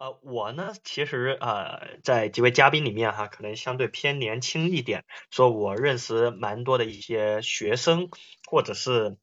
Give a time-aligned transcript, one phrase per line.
[0.00, 8.08] 呃，我呢，其实呃，在几位嘉宾里面哈，可能相对偏年轻一点，说我认识蛮多的一些学生，
[8.50, 9.18] 或者是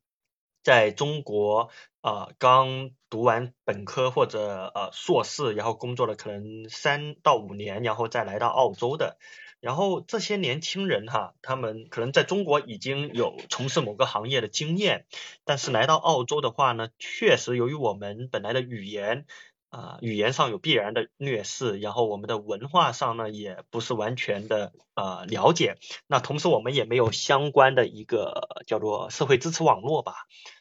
[0.61, 1.71] 在中国
[2.01, 9.18] 呃刚读完本科或者呃硕士，然后工作了可能三到五年，然后再来到澳洲的。
[9.59, 15.07] 然后这些年轻人哈，他们可能在中国已经有从事某个行业的经验，
[15.44, 19.25] 但是来到澳洲的话呢，确实由于我们本来的语言。
[19.70, 25.77] 啊，语言上有必然的劣势，然后我们的文化上呢，也不是完全的呃了解。
[26.07, 30.13] 那同时我们也没有相关的一个叫做社会支持网络吧。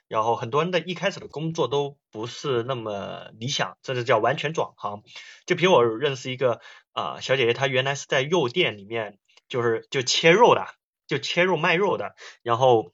[0.09, 5.03] 然后很多人的一开始的工作都不是那么理想，这就叫完全转行。
[5.47, 6.61] 就比如我认识一个
[6.93, 9.19] 啊小姐姐，她原来是在肉店里面，
[9.49, 10.67] 就是就切肉的，
[11.09, 12.93] 就切肉卖肉的，然后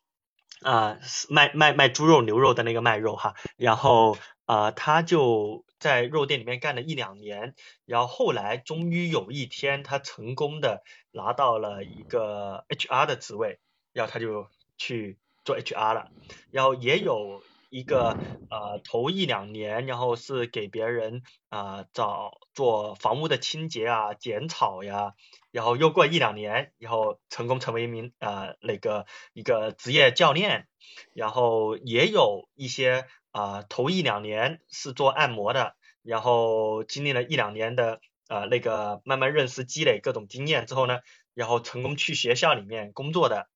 [0.63, 0.97] 啊
[1.29, 5.65] 卖卖卖猪肉牛肉的那个卖肉哈，然后啊他就。
[5.83, 7.57] 在肉店里面干了一两年，
[7.87, 13.59] 然后后来终于有一天，他成功的拿到了一个 HR 的职位，
[13.93, 14.47] 然后他就
[14.79, 16.13] 去做 HR 了。
[16.53, 18.17] 然后也有一个
[18.49, 25.15] 呃头一两年，然后是给别人啊找做房屋的清洁啊、剪草呀，
[25.51, 30.69] 然后又过一两年，然后成功成为一名呃那个一个职业教练。
[31.13, 33.05] 然后也有一些。
[33.33, 41.01] 啊，头一两年是做按摩的，然后经历了一两年的呃那个慢慢认识积累各种经验之后呢，
[41.33, 43.49] 然后成功去学校里面工作的，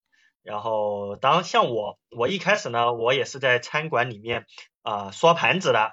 [0.42, 4.46] 然后当像我，我一开始呢，我也是在餐馆里面
[4.80, 5.92] 啊刷盘子的，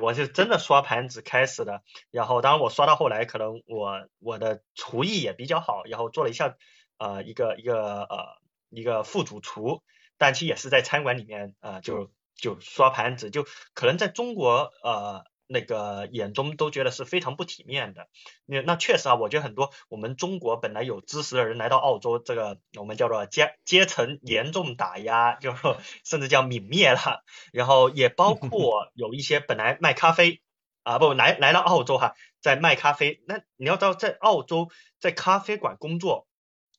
[0.00, 6.56] 我是真的刷盘子开始的，然后当然我刷到后来，可能我我的厨艺也比较好，然后做了一下
[6.98, 8.26] 呃一个一个呃
[8.68, 9.80] 一个副主厨，
[10.18, 12.10] 但其实也是在餐馆里面啊就。
[12.36, 18.08] 就刷盘子，就可能在中国呃那个眼中都觉得是非常不体面的。
[18.46, 27.22] 那那确实啊，我觉得很多我们中国本来有知识的人来到澳洲，这个我们叫做阶阶层严重打压，就说甚至叫泯灭了。
[27.52, 30.40] 然后也包括 有一些本来卖咖啡
[30.82, 33.22] 啊，不来来到澳洲哈，在卖咖啡。
[33.26, 34.68] 那你要知道，在澳洲
[34.98, 36.26] 在咖啡馆工作。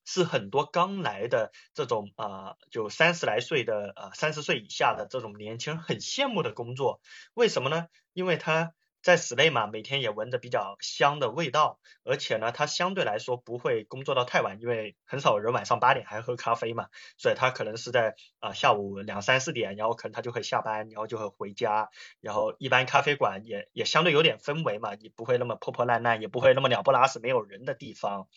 [0.05, 7.01] 是很多刚来的这种啊，就三十来岁的啊，三十岁以下的这种年轻人很羡慕的工作，
[7.33, 7.87] 为什么呢？
[8.13, 16.87] 因为他在室内嘛，每天也闻着比较香的味道，而且呢，他相对来说不会工作到太晚，因为很少人晚上八点还喝咖啡嘛，
[17.17, 21.89] 所以他可能是在啊下午两三四点，然后可能他就会下班，然后就会回家，
[22.21, 28.29] 然后一般咖啡馆也也相对有点氛围嘛，你不会那么破破烂烂，也不会那么鸟不拉屎没有人的地方。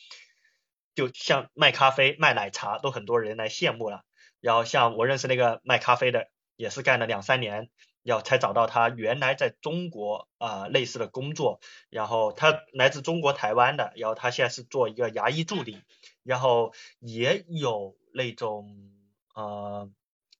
[0.97, 4.03] 就像卖咖啡、卖奶茶都很多人来羡慕了，
[4.41, 7.69] 然后像我认识那个卖咖啡的，也是干了两三年，
[8.03, 15.83] 然后才找到他原来在中国啊类似的工作，然后他来自中国台湾的，然后他现在是做一个牙医助理，
[16.23, 18.91] 然后也有那种
[19.35, 19.91] 呃，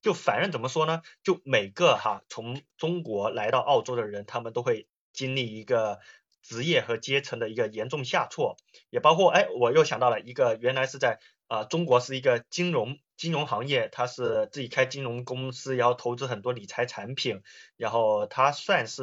[0.01, 6.01] 就反正怎么说呢，就每个哈从中国来到澳洲的人，他们都会经历一个。
[6.49, 8.57] 职业和阶层的一个严重下挫，
[8.89, 11.19] 也包括哎，我又想到了一个，原来是在
[11.49, 17.43] 啊中国是一个金融金融行业，他是自己开金融公司，然后投资很多理财产品，
[17.77, 19.03] 然后他算是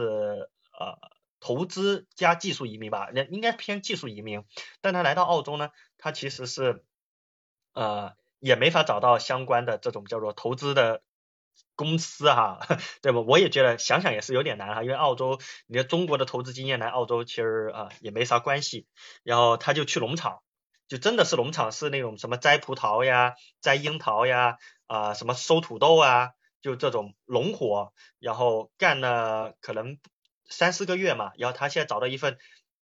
[0.79, 0.97] 呃
[1.41, 4.45] 投资加技术移民吧，那应该偏技术移民，
[4.79, 6.85] 但他来到澳洲呢，他其实是
[7.73, 11.01] 呃也没法找到相关的这种叫做投资的。
[11.75, 12.59] 公司哈，
[13.01, 13.19] 对吧？
[13.21, 18.85] 我也觉得想想也是有点难哈，因为澳洲，你的中国的投资经验来澳洲其实啊也没啥关系。
[19.23, 20.41] 然后他就去农场，
[20.87, 26.31] 就真的是农场，是那种什么摘葡萄呀、摘樱桃呀啊，什么收土豆啊，
[26.61, 27.91] 就这种农活。
[28.19, 29.97] 然后干了可能
[30.47, 32.37] 三四个月嘛，然后他现在找到一份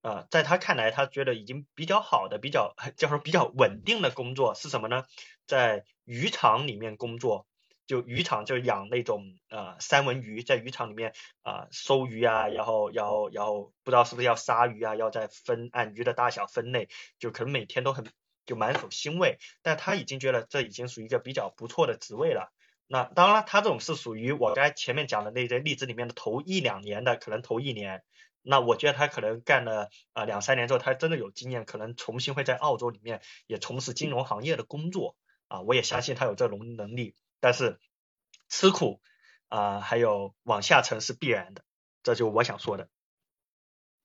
[0.01, 5.03] 呃，在他看来他觉得已经比较好的、比较 叫做比较稳定的工作是什么呢？
[5.45, 7.45] 在渔场里面工作。
[7.91, 16.88] 就渔场就养那种呃三文鱼，在渔场里面啊收鱼啊，然后然后然后不知道是不是要杀鱼啊，要再分按鱼的大小分类，
[17.19, 18.10] 就可能每天都很
[18.45, 22.54] 就满手腥味，但他已经觉得这已经属于一个比较不错的职位了。
[22.88, 28.04] 那当然了，他这种是属于我刚才前面讲的那些例子里面的头一两年的，可能头一年，
[28.42, 35.18] 那我觉得他可能干了啊两三年之后，他真的有经验，可能重新会在澳洲里面也从事金融行业的工作
[35.50, 37.15] 啊，我也相信他有这种能力。
[37.44, 37.80] 但是
[38.51, 39.00] 吃苦
[39.48, 41.63] 啊，还有往下沉是必然的，
[42.03, 42.89] 这就我想说的。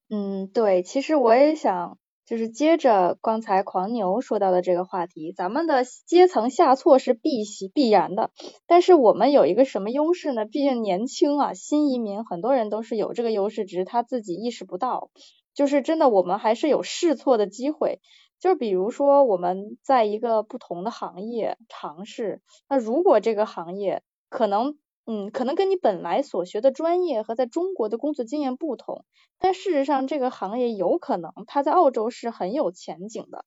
[0.09, 8.31] 嗯，对，其实我也想就是接着刚才狂牛说到的这个话题，咱们的阶层下挫是必须必然的，
[8.67, 10.45] 但是我们有一个什么优势呢？
[10.45, 15.11] 毕竟年轻啊，新移民很多人都是有这个优势，只是他自己意识不到。
[15.55, 18.01] 就是真的我们还是有试错的机会。
[18.39, 24.77] 就比如说我们在一个不同的行业尝试，那如果这个行业可能
[25.07, 29.05] 嗯可能跟你本来所学的专业和在中国的工作经验不同，
[29.39, 33.45] 但事实上这个行业有可能它在澳洲是很有前景的。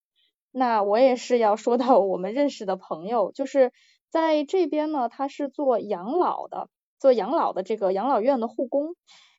[0.52, 3.72] 那我也是要说到我们认识的朋友，就是
[4.10, 8.96] 在这边呢，他是做养老的，做养老的这个养老院的护工。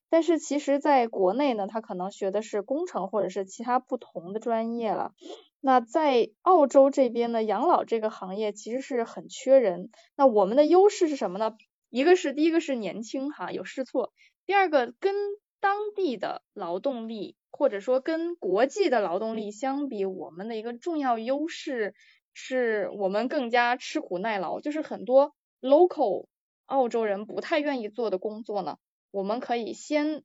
[0.09, 5.13] 但是其实在国内呢，他可能学的是工程或者是其他不同的专业了。
[5.61, 9.91] 那在澳洲这边呢，养老这个行业其实是很缺人。
[10.17, 11.57] 那我们的优势是什么呢？
[11.89, 14.12] 一个是第一个是年轻哈，有试错；
[14.47, 15.15] 第二个跟
[15.61, 17.37] 当地的劳动力。
[17.53, 21.95] 或者说跟国际的劳动力相比，我们的一个重要优势
[22.33, 26.27] 是我们更加吃苦耐劳，就是很多 local
[26.65, 28.79] 澳洲人不太愿意做的工作呢，
[29.11, 30.23] 我们可以先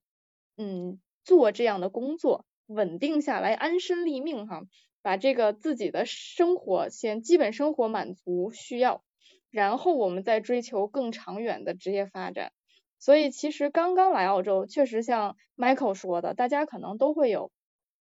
[0.55, 4.61] 嗯做这样的工作，稳定下来，安身立命哈，
[5.05, 9.03] 把这个自己的生活先基本生活满足需要，
[9.51, 12.51] 然后我们再追求更长远的职业发展。
[12.97, 17.51] 所以其实刚刚来澳洲，确实像 Michael 说的，大家可能都会有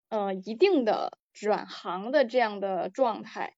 [0.10, 3.54] 呃一定的转行的这样的状态。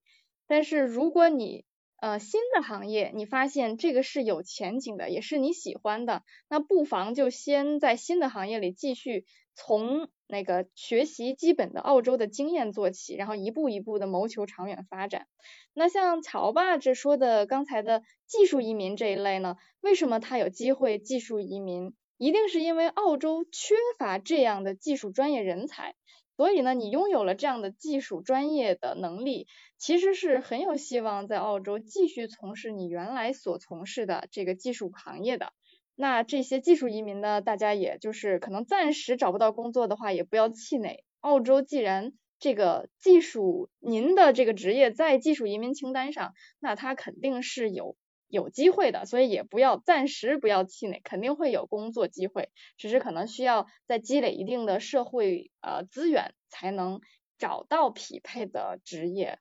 [0.45, 1.63] 但是如果你
[2.01, 9.25] 呃新的行业，你发现这个是有前景的，也是你喜欢的，那不妨就先在新的行业里继续
[9.56, 15.26] 从那个学习基本的澳洲的经验做起，然后一步一步的谋求长远发展。
[15.74, 19.56] 那像乔爸这说的刚才的技术移民这一类呢？
[19.81, 21.96] 为什么他有机会技术移民？
[22.18, 25.96] 一定是因为澳洲缺乏这样的技术专业人才，
[26.38, 29.48] 所以呢，你拥有了这样的技术专业的能力，
[29.80, 35.54] 其实是很有希望在澳洲继续从事你原来所从事的这个技术行业的。
[36.01, 41.04] 那这些技术移民呢，大家也就是可能暂时找不到工作的话，也不要气馁。
[41.19, 47.98] 澳洲既然这个技术您的这个职业在技术移民清单上，那它肯定是有
[48.30, 57.02] 有机会的，所以也不要暂时不要气馁，肯定会有工作机会，只是可能需要再积累一定的社会呃资源，才能
[57.38, 59.38] 找到匹配的职业。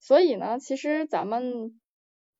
[0.00, 1.80] 所以呢，其实咱们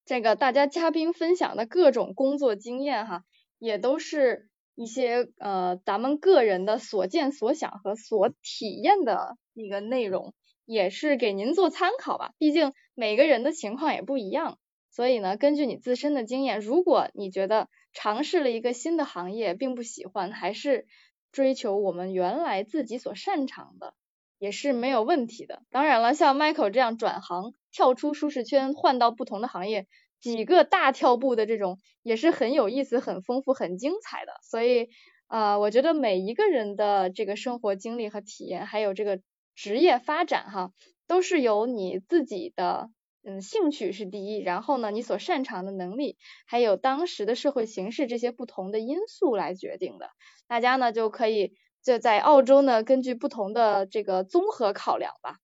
[0.05, 3.23] 这个大家嘉宾分享的各种工作经验哈。
[3.63, 12.33] 也都是一些呃咱们个人的所见所想和所体验的一个内容，也是给您做参考吧。
[12.39, 14.59] 毕竟每个人的情况也不一样，
[14.91, 20.89] 所以呢，根据你自身的经验，如果你觉得尝试了一个新的行业并不喜欢，还是
[21.31, 23.95] 追求我们原来自己所擅长的，
[24.41, 25.63] 也是没有问题的。
[25.71, 29.87] 当然了，像 Michael 这样转行、跳出舒适圈、换到不同的行业。
[30.23, 34.89] 几个大跳步的这种也是很有意思、很丰富、很精彩的，所以
[35.27, 39.21] 啊，我觉得每一个人的这个生活经历和体验，还有这个
[39.57, 40.71] 职业发展哈，
[41.09, 42.89] 都是由你自己的
[43.25, 46.17] 嗯兴趣是第一，然后呢，你所擅长的能力，
[46.47, 50.09] 还有当时的社会形势这些不同的因素来决定的。
[50.47, 55.39] 大家呢就可以就在澳洲呢，根据不同的这个综合考量吧，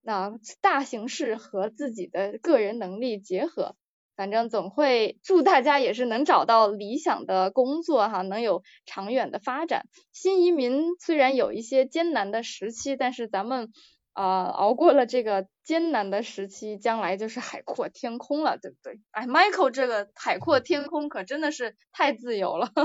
[0.00, 3.76] 那大形势和自己的个人能力结合。
[4.16, 9.86] 反正总会祝大家也是能找到理想的工作哈，能有长远的发展。
[10.12, 13.70] 新移民虽然有一些艰难的时期，但是咱们
[14.12, 19.00] 啊熬过了这个艰难的时期，将来就是海阔天空了，对不对？
[19.10, 22.70] 哎，Michael 这个海阔天空可真的是太自由了。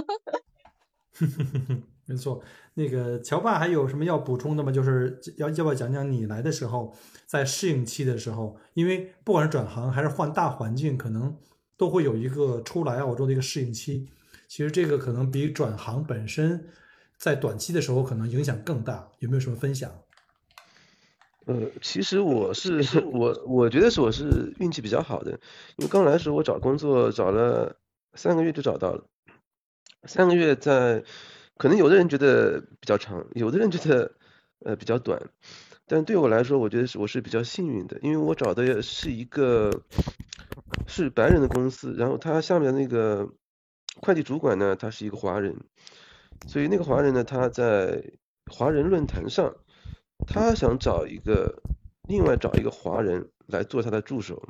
[2.05, 2.41] 没错，
[2.79, 4.71] 那个乔爸还有什么要补充的吗？
[4.71, 6.95] 就是要要不要讲讲你来的时候，
[7.25, 11.35] 在适应期的时候，因为不管是转行还是换大环境，可能
[11.75, 14.07] 都会有一个出来澳洲的一个适应期。
[14.47, 16.69] 其实这个可能比转行本身
[17.17, 19.09] 在短期的时候可能影响更大。
[19.19, 19.91] 有没有什么分享？
[21.47, 22.81] 呃，其实我是
[23.11, 25.31] 我我觉得是我是运气比较好的，
[25.75, 27.75] 因为刚来的时候我找工作找了
[28.13, 29.03] 三个月就找到了，
[30.05, 31.03] 三个月在。
[31.59, 34.13] 可能有的人觉得比较长，有的人觉得
[34.63, 35.29] 呃比较短，
[35.87, 39.81] 但对我来说，我觉得是我是比较幸运的，因为我找的是一个
[40.87, 43.29] 是白人的公司，然后他下面那个
[44.01, 45.57] 会计主管呢，他是一个华人，
[46.47, 48.13] 所以那个华人呢，他在
[48.49, 49.53] 华人论坛上，
[50.25, 51.61] 他想找一个
[52.07, 54.41] 另外找一个华人来做他的助手，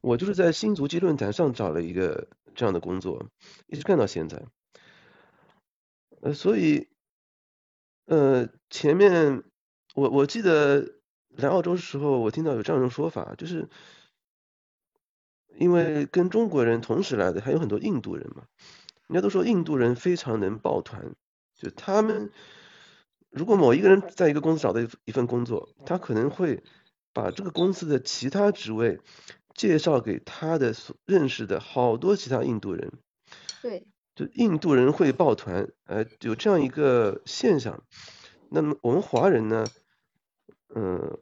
[0.00, 3.26] 我就是在新足迹论坛上找了一个这样的工作，
[3.66, 4.42] 一直干到现在。
[6.20, 6.88] 呃，所以，
[8.06, 9.42] 呃，前面
[9.94, 13.68] 我我记得来澳洲的时候，我听到有这样一种说法，就是
[15.56, 18.44] 因为跟中国人同时来的还有很多印度人嘛，
[19.06, 21.14] 人家都说印度人非常能抱团，
[21.54, 22.30] 就他们
[23.30, 26.62] 如果某一个人在一个公司找到一一份工作，他可能会
[27.12, 29.00] 把这个公司的其他职位
[29.54, 32.92] 介绍给他的所认识的好多其他印度人，
[33.62, 33.86] 对，
[34.34, 37.82] 印度人会抱团，呃，有这样一个现象。
[38.50, 39.66] 那么我们华人呢，
[40.74, 41.18] 嗯、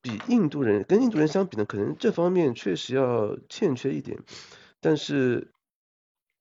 [0.00, 4.20] 比印度人跟印度人相比呢，可能这方面确实要欠缺一点。
[4.80, 5.52] 但是，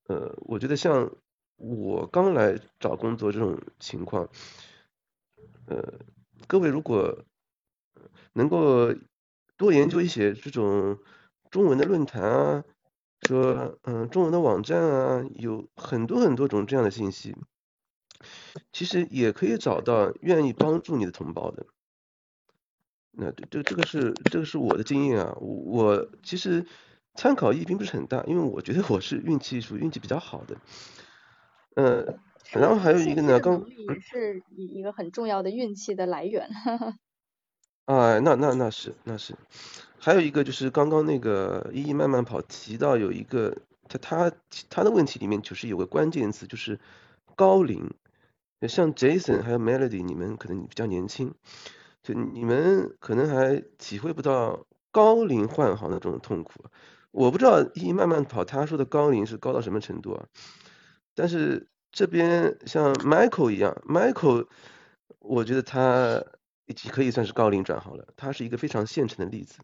[0.07, 1.15] 呃，我觉得像
[1.57, 4.29] 我刚来找工作这种情况，
[5.67, 5.99] 呃，
[6.47, 7.23] 各位如果
[8.33, 8.95] 能够
[9.57, 10.97] 多研究一些这种
[11.51, 12.63] 中文的论坛啊，
[13.27, 17.35] 说嗯中文的网站啊，有很多很多种这样的信息，
[18.71, 21.65] 其实也可以找到愿意帮助你的同胞的。
[23.11, 26.65] 那这这这个是这个是我的经验啊，我我其实
[27.13, 30.57] 参考意义并不是很大，因为我觉得我是运气属于运气比较好的。
[31.75, 32.19] 呃，
[32.51, 36.49] 然后还有一个呢，刚也是一一个很重要的运气的来源。
[37.85, 39.35] 啊，那那那是那是，
[40.03, 43.55] 还有一个就是刚刚那个一一慢慢跑提到有一个
[43.87, 44.31] 他他
[44.67, 46.79] 他的问题里面就是有个关键词就是
[47.35, 47.93] 高龄，
[48.67, 51.35] 像 Jason 还有 Melody 你们可能比较年轻，
[52.01, 56.65] 就你们可能还体会不到高龄换行的这种痛苦。
[57.11, 60.25] 我不知道一一慢慢跑他说的高龄是高到什么程度啊？
[61.13, 64.47] 但是这边像 Michael 一样，Michael
[65.19, 66.23] 我觉得他
[66.73, 69.59] 可以算是高龄转行了，它是一个非常现成的例子。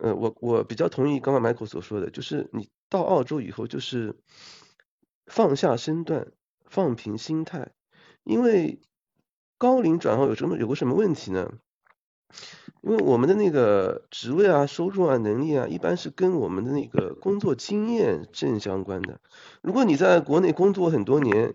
[0.00, 4.16] 呃，我我比较同意刚刚 Michael 所说的，就是你到澳洲以后，就是
[5.26, 6.32] 放下身段，
[6.66, 7.72] 放平心态，
[8.22, 8.80] 因为
[9.56, 11.52] 高龄转行有什么有个什么问题呢？
[12.82, 19.20] 因为我们的那个职位啊、收入啊、能力啊，一般是跟我们的那个工作经验正相关的。
[19.62, 21.54] 如果你在国内工作很多年，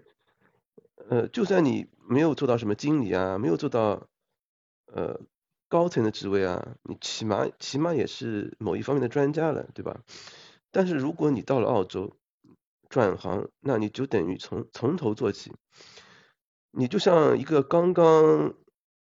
[1.08, 4.08] 呃，就算你没有做到什么经理啊，没有做到
[4.94, 5.20] 呃
[5.68, 10.02] 高层的职位啊，你起码起码也是某一方面的专家了，对吧？
[10.70, 12.16] 但是如果你到了澳洲
[12.90, 15.52] 转行，那你就等于从从头做起，
[16.70, 18.54] 你就像一个刚刚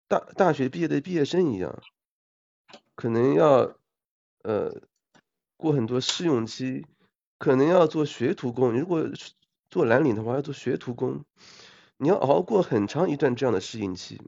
[0.08, 1.82] 大大学毕业的毕业生一样，
[2.96, 3.76] 可能要
[4.44, 4.82] 呃
[5.58, 6.86] 过很多试用期，
[7.38, 8.72] 可能要做学徒工。
[8.72, 9.10] 如果
[9.70, 11.26] 做蓝领的话，要做学徒工，
[11.98, 14.22] 你要熬过很长一段这样的适应期。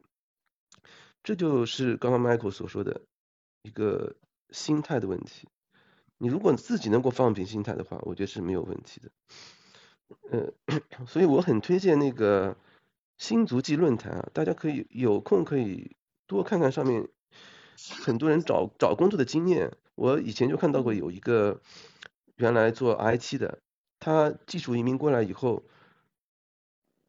[1.26, 3.02] 这就是刚刚 Michael 所说的
[3.64, 4.16] 一个
[4.52, 5.50] 心态的问题。
[6.20, 9.12] 你如果自己能够放平心态的话，我觉得是没有问题的。
[10.30, 10.54] 呃，
[11.08, 12.56] 所以我很推荐那个
[13.18, 15.96] 新足迹论坛啊，大家可以有空可以
[16.28, 17.10] 多看看上面
[18.04, 19.76] 很多人找找工作的经验。
[19.96, 21.60] 我以前就看到过有一个
[22.36, 23.58] 原来做 IT 的，
[24.00, 25.64] 他技术移民过来以后，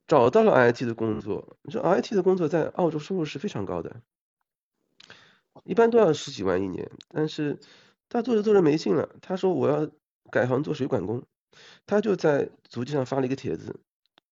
[0.06, 1.56] 找到了 IT 的工作。
[1.62, 4.02] 你说 IT 的工作在澳洲收入是非常高的，
[5.64, 6.90] 一般都要十几万一年。
[7.08, 7.58] 但是
[8.08, 9.90] 他做着做着没劲了，他说我要
[10.30, 11.24] 改行做水管工，
[11.86, 13.80] 他就在足迹上发了一个帖子，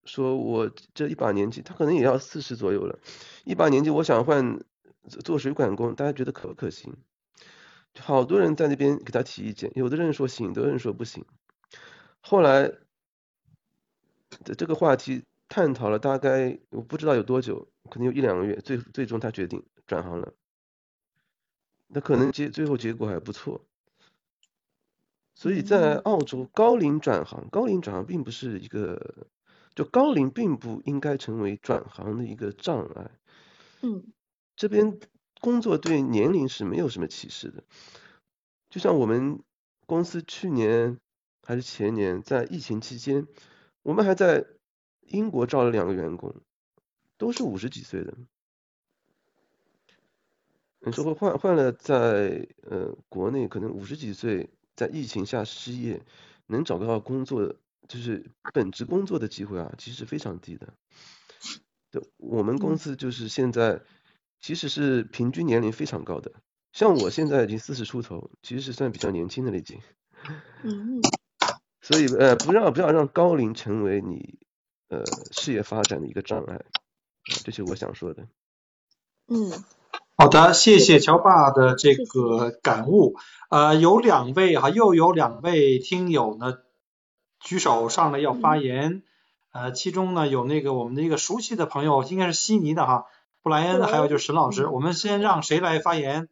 [0.05, 2.99] 说我这一把年纪，他可能也要四十左右了，
[3.43, 4.63] 一把年纪我想换
[5.23, 6.95] 做水管工，大家觉得可不可行？
[7.99, 11.25] 好多人在那边给他提意见，有的人说行，有的人说不行。
[12.19, 12.73] 后来
[14.43, 20.33] 这这个话题探讨了大概我不知道有多久，可能有一两个月，最最终他决定转行了。
[21.87, 23.65] 那可能结最后结果还不错。
[25.35, 29.27] 所以在澳洲高龄转行，高龄转行并不是一个，
[29.75, 33.11] 就高龄并不应该成为转行的一个障碍。
[33.81, 34.03] 嗯
[34.55, 34.97] 这边
[35.41, 37.63] 工作对年龄是没有什么歧视的，
[38.69, 39.43] 就像我们
[39.85, 40.97] 公司去年
[41.43, 43.27] 还是前年在疫情期间，
[43.83, 44.45] 我们还在
[45.05, 46.35] 英国招了两个员工，
[47.17, 48.13] 都是五十几岁的。
[50.79, 56.05] 你说换换了在呃国内，可能五十几岁在疫情下失业，
[56.47, 57.55] 能找到工作
[57.87, 60.73] 就是本职工作的机会啊，其实是非常低的。
[61.89, 63.81] 对，我们公司就是现在
[64.39, 66.33] 其实是平均年龄非常高的，
[66.71, 69.79] 像我现在已经四十出头，其实是算比较年轻的了已经。
[70.63, 71.01] 嗯
[71.81, 74.39] 所以呃，不要不要让高龄成为你
[74.99, 76.61] 呃事业发展的一个障碍，啊
[77.43, 78.27] 这是我想说的。
[79.27, 79.51] 嗯，
[80.17, 83.15] 好的，谢谢乔爸的这个感悟。
[83.49, 86.57] 呃，有两位哈，又有两位听友呢
[87.39, 89.03] 举手上来要发言。
[89.51, 93.05] 呃，其中呢有那个我们的一个熟悉的朋友，应该是悉尼的哈，
[93.41, 94.67] 布莱恩，还有就是沈老师。
[94.67, 96.29] 我们先让谁来发言？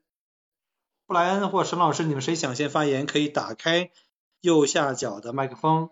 [1.05, 3.05] 布莱恩或沈老师，你们谁想先发言？
[3.05, 3.91] 可以打开
[4.41, 5.89] 右下角的麦克风。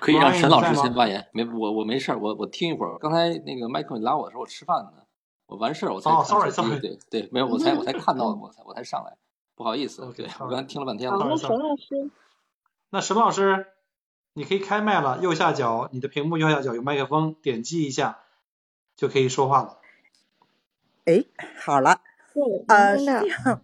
[0.00, 2.98] 可以让沈老师先发言，没我我没事儿，我我听一会儿。
[2.98, 5.04] 刚才那个麦克你拉我的时候，我吃饭呢，
[5.46, 9.16] 我完事儿我才哦 sorry，sorry 对对，没有我才我才看到 我才我才上来，
[9.54, 11.26] 不好意思对我刚才听了半天好，了。
[11.28, 12.10] 那沈老师，
[12.90, 13.66] 那沈老师，
[14.34, 18.20] 你可以开麦了，右下角你的屏幕右下角有麦克风，点击一下
[18.96, 19.78] 就可以说话了。
[21.06, 21.24] 哎，
[21.64, 22.00] 好了，
[22.34, 23.62] 对，呃，是能听到这样，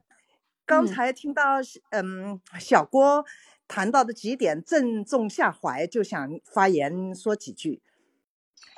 [0.64, 1.42] 刚嗯才听到
[1.90, 3.24] 嗯小郭
[3.66, 7.82] 谈到的几点正中下怀，就想发言说几句。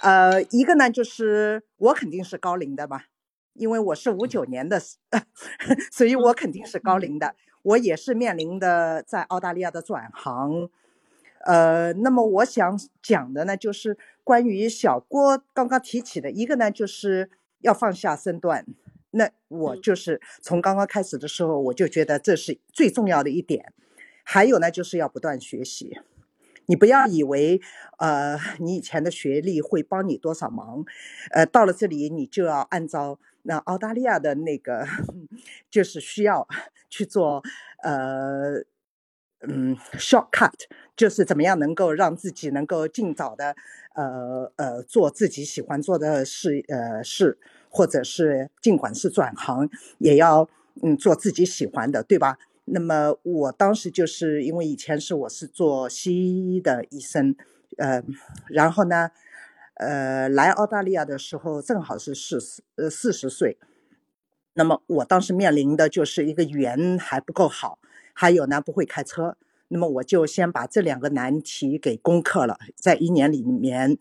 [0.01, 3.03] 呃，一个呢就是我肯定是高龄的嘛，
[3.55, 4.81] 因为我是五九年的，
[5.93, 7.35] 所以我肯定是高龄的。
[7.63, 10.71] 我也是面临的在澳大利亚的转行。
[11.45, 18.65] 呃，那么我想讲的呢，就是关于小郭刚刚提起的一个呢，就是要放下身段。
[19.11, 23.73] 那我就是从刚刚开始的时候，我就觉得这是最重要的一点。
[24.29, 26.01] 还有呢，就是要不断学习。
[26.67, 27.61] 你不要以为，
[27.99, 30.85] 呃，你以前的学历会帮你多少忙，
[31.31, 34.85] 呃，到了这里你就要按照那澳大利亚的那个，
[35.71, 36.49] 就是需要
[36.91, 37.41] 去做，
[37.85, 38.65] 呃，
[39.47, 40.55] 嗯，shortcut，
[40.97, 43.55] 就是怎么样能够让自己能够尽早的，
[43.95, 47.39] 呃呃，做自己喜欢做的事，呃事，
[47.71, 50.49] 或者是尽管是转行，也要
[50.83, 52.39] 嗯做自己喜欢的，对吧？
[52.67, 57.35] 那么我当时就是因为以前是我是做西医的医生，
[57.79, 58.03] 呃，
[58.49, 59.11] 然后呢，
[59.75, 63.57] 呃，来澳大利亚的时候正好是四十呃四十岁，
[64.55, 67.79] 那么我当时面临的就是一个语言还不够好，
[68.13, 69.37] 还有呢不会开车，
[69.69, 73.97] 那么我就先把这两个难题给攻克了，在一年里面，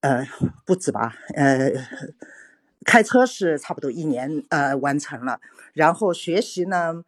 [0.00, 0.26] 呃，
[0.66, 1.72] 不止吧，呃。
[2.82, 5.38] 开车是差不多一年呃完成了，
[5.74, 7.04] 然后学习呢，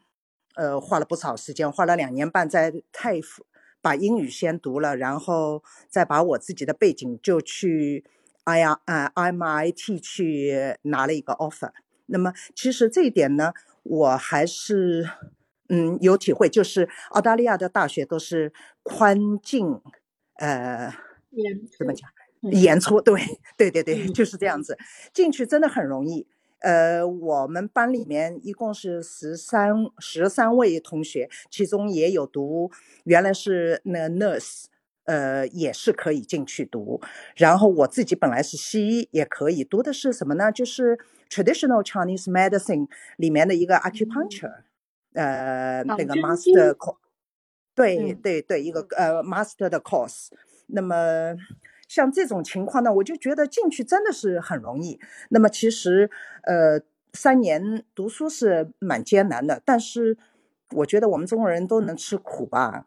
[0.54, 3.46] 呃花了不少时间，花了两年半在泰府
[3.80, 8.04] 把英语先读了，然后再把我自己的背景就去
[8.44, 11.72] I R 啊 MIT 去拿了一个 offer。
[12.06, 15.08] 那么其实这一点呢，我还是
[15.68, 19.80] 嗯有体会，就是澳大利亚的大学都是宽进
[20.36, 20.92] 呃
[21.78, 22.10] 怎么讲？
[22.50, 23.14] 演出，对
[23.56, 24.76] 对对对，就是这样子。
[25.12, 26.26] 进去真的很容易。
[26.62, 32.70] 呃，我们班里面一共是十三十三位同学，其中也有读
[33.04, 34.64] 原来是那 nurse，
[35.04, 37.00] 呃，也是可以进去读。
[37.34, 40.52] 然后我自己本来是西医，也可以读的是什么呢？
[40.52, 40.98] 就是
[41.28, 44.62] traditional Chinese medicine 里面的一个 acupuncture，
[45.14, 46.96] 呃，那个 master co，
[47.74, 50.28] 对嗯对对，一个呃 master 的 course。
[50.68, 51.34] 那么
[51.94, 54.98] 像这种情况呢，我就觉得进去真的是很容易。
[55.28, 56.10] 那么其实，
[56.44, 56.80] 呃，
[57.12, 60.16] 三年读书是蛮艰难的，但是
[60.70, 62.86] 我觉得我们中国人都能吃苦吧。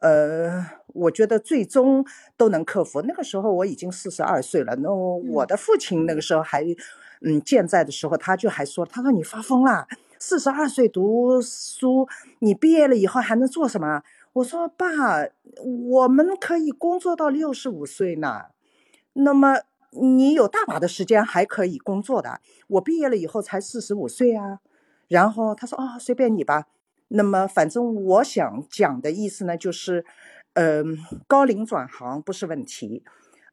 [0.00, 2.02] 呃，我觉得最终
[2.38, 3.02] 都能克服。
[3.02, 6.64] 那个时候我已经四十二岁了，那我的父亲那个时候还，
[7.20, 9.86] 嗯，健在的时候，他就还说，他说你发疯啦，
[10.18, 14.02] 四十二岁读书，你毕业了以后还能做什么？
[14.36, 15.26] 我说爸，
[15.62, 18.46] 我们可以工作到六十五岁呢。
[19.14, 19.60] 那么
[19.92, 22.40] 你有大把的时间还可以工作的。
[22.68, 24.60] 我毕业了以后才四十五岁啊。
[25.08, 26.66] 然后他说哦，随便你吧。
[27.08, 30.04] 那么反正我想讲的意思呢，就是，
[30.52, 33.02] 嗯、高龄转行不是问题，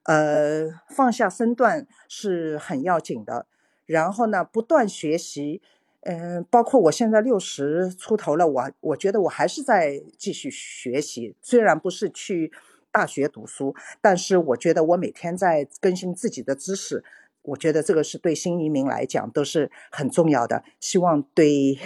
[0.04, 3.46] 呃，放下身段是很要紧的。
[3.86, 5.62] 然后呢，不断学习。
[6.06, 12.52] 嗯，包括我现在六十出头了，我我觉得我还是在继续学习，虽然不是去
[12.92, 17.04] 大学读书，但是我觉得我每天在更新自己的知识，
[17.44, 21.80] 我觉得这个是对新移民来讲都是很重要的，希望对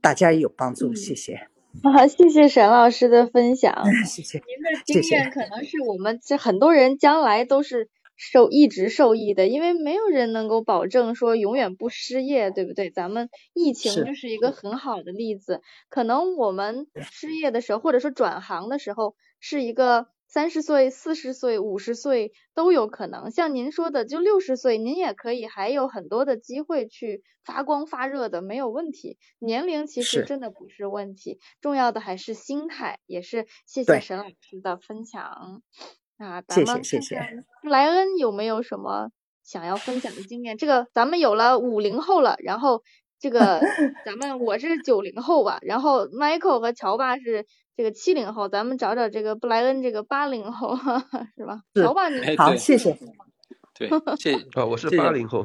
[0.00, 1.48] 大家有帮助，谢谢，
[1.84, 3.72] 啊，谢谢沈老师的分享。
[4.06, 7.88] 谢谢，您的经验可能是我们这很多人将来都是
[8.30, 12.88] 受一直受益的，因为没有人能够保证说永远不失业，对不对？
[12.88, 15.60] 咱们疫情就是一个很好的例子。
[15.88, 23.32] 可能我们失业的时候，或者说转行的时候，是一个三十岁、四十岁、五十岁都有可能。
[23.32, 29.18] 像您说的，就六十岁，您也可以还有很多的机会去发光发热的，没有问题。
[29.40, 33.00] 年龄其实真的不是问题，重要的还是心态。
[33.06, 35.60] 也是谢谢沈老师的分享。
[36.22, 39.10] 啊，咱谢们谢谢布莱恩有没有什么
[39.42, 40.56] 想要分享的经验？
[40.56, 42.82] 这个咱们有了五零后了，然后
[43.18, 43.60] 这个
[44.06, 47.44] 咱们我是九零后吧，然后 Michael 和乔爸是
[47.76, 50.76] 这个七零后，咱们找找这个布莱恩这个八零后
[51.36, 51.60] 是吧？
[51.74, 52.96] 是乔爸你哎，好，谢谢，
[53.78, 55.44] 对，谢啊，我是八零后，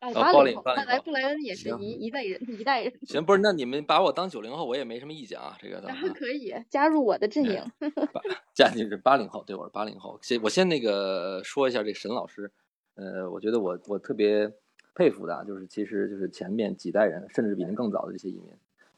[0.00, 2.92] 哦，哦八零后，八零八零后看来布莱恩也是一一代人，一代人。
[3.06, 5.56] 行，不是，那你们把我当九零后，我也没什么意见啊。
[5.58, 5.80] 这个
[6.14, 7.62] 可以加入我的阵营。
[8.54, 10.18] 加进是八零后，对，我是八零后。
[10.22, 12.50] 先我先那个说一下这沈老师，
[12.94, 14.52] 呃，我觉得我我特别
[14.94, 18.52] 佩服的啊，就是其实就是前面几代人，甚至比您更早的这些移民，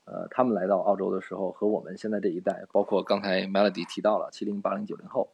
[0.04, 5.30] 呃，他们来到澳洲的时候，和我们现在这一代，包括刚才 Melody 提到了七零、八零、九零后，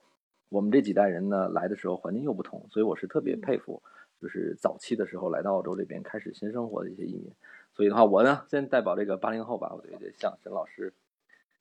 [0.50, 3.82] 我们这几代人呢来的时候环境又不同，所以我是特别佩服，
[4.24, 7.30] 就是早期的时候来到澳洲这边开始新生活的一些移民。
[7.74, 10.94] 所以的话，我呢先代表这个八零后吧，我觉得向沈老师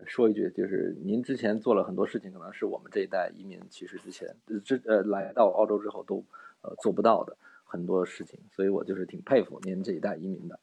[0.06, 6.24] 说一句，就是您之前做了很多事情，可能是我们这一代移民其实之前呃之呃来到澳洲之后都
[6.62, 10.58] 呃做不到的很多事情，所以我就是挺佩服您这一代移民的。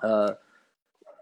[0.00, 0.38] 呃，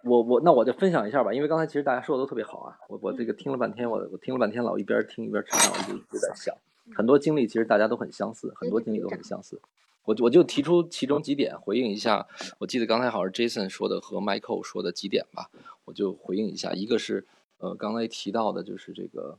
[0.05, 6.57] 我我那我就分享一下吧，因为刚才其实大家说的都特别好啊，我我这个听了半天，我我听了半天，老一边听一边吃饭，我就一直在想，
[6.95, 9.61] 很多经历其实大家都很相似，很多经历都很相似。
[10.05, 12.27] 我我就提出其中几点回应一下，
[12.59, 15.49] 我记得刚才好像是 Jason 说的和 Michael 说的几点吧，
[15.85, 16.73] 我就回应一下。
[16.73, 17.27] 一个是
[17.59, 19.39] 呃刚才提到的就是这个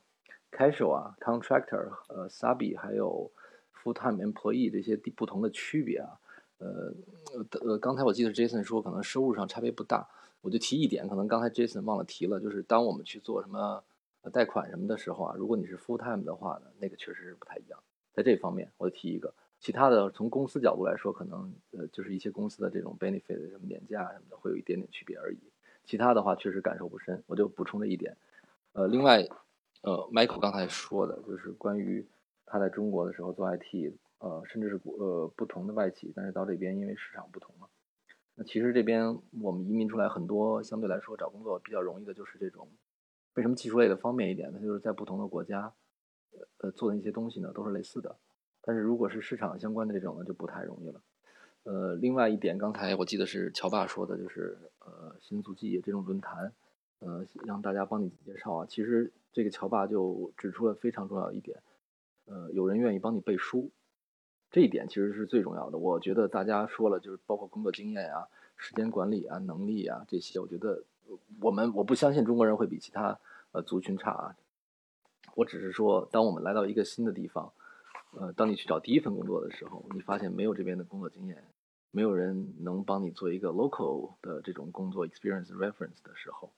[0.51, 3.29] casual 啊，contractor，呃 subi 还有
[3.83, 6.17] full time employee 这些不同的区别啊，
[6.59, 6.93] 呃
[7.65, 10.07] 呃刚才我记得 Jason 说可能收入上差别不大，
[10.39, 13.83] 我就提一点，可能刚才 Jason 忘了提了，就是当我们去做什么
[14.31, 17.77] 贷款什么的时候啊，如果你是 full time 的话呢，那个确实是不太一样，
[18.13, 19.33] 在这方面我提一个。
[19.63, 25.39] 其他的从公司角度来说，可能呃就是一些公司的这种 benefit 什么年假什么的会有一点点区别而已。
[25.85, 28.17] 其他的话确实感受不深，我就补充这一点。
[28.73, 29.25] 呃，另外，
[29.83, 32.05] 呃，Michael 刚才说的就是关于
[32.45, 37.67] 他在中国的时候做 IT，呃，甚至是呃不同的外企，但是到这边因为市场不同嘛，
[38.35, 42.67] 那其实这边我们移民出来很多相对来说找工作比较容易的就是这种，
[43.35, 44.59] 为什么技术类的方便一点呢？
[44.59, 45.71] 就是在不同的国家，
[46.57, 48.17] 呃做的一些东西呢都是类似的。
[48.65, 51.01] 但是如果是市场相关的这种呢，就不太容易了。
[51.63, 56.51] 呃，另外一点，刚才我记得是乔爸说的，就是呃新足迹这种论坛，
[56.99, 58.65] 呃让大家帮你介绍啊。
[58.69, 61.61] 其实这个乔爸就指出了非常重要一点，
[62.25, 63.69] 呃，有人愿意帮你背书，
[64.51, 65.77] 这一点其实是最重要的。
[65.77, 70.83] 我觉得大家说了，就是包括工作经验啊、时间管理啊、能力啊这些，我觉得
[71.41, 73.19] 我们我不相信中国人会比其他
[73.51, 74.35] 呃族群差啊。
[75.35, 77.51] 我只是说，当我们来到一个新的地方。
[78.15, 81.43] 呃，当你去找第一份工作的时候，你发现没有这边的工作经验，
[81.91, 86.53] 没有人能帮你做一个 local 的这种工作 experience reference 的时候，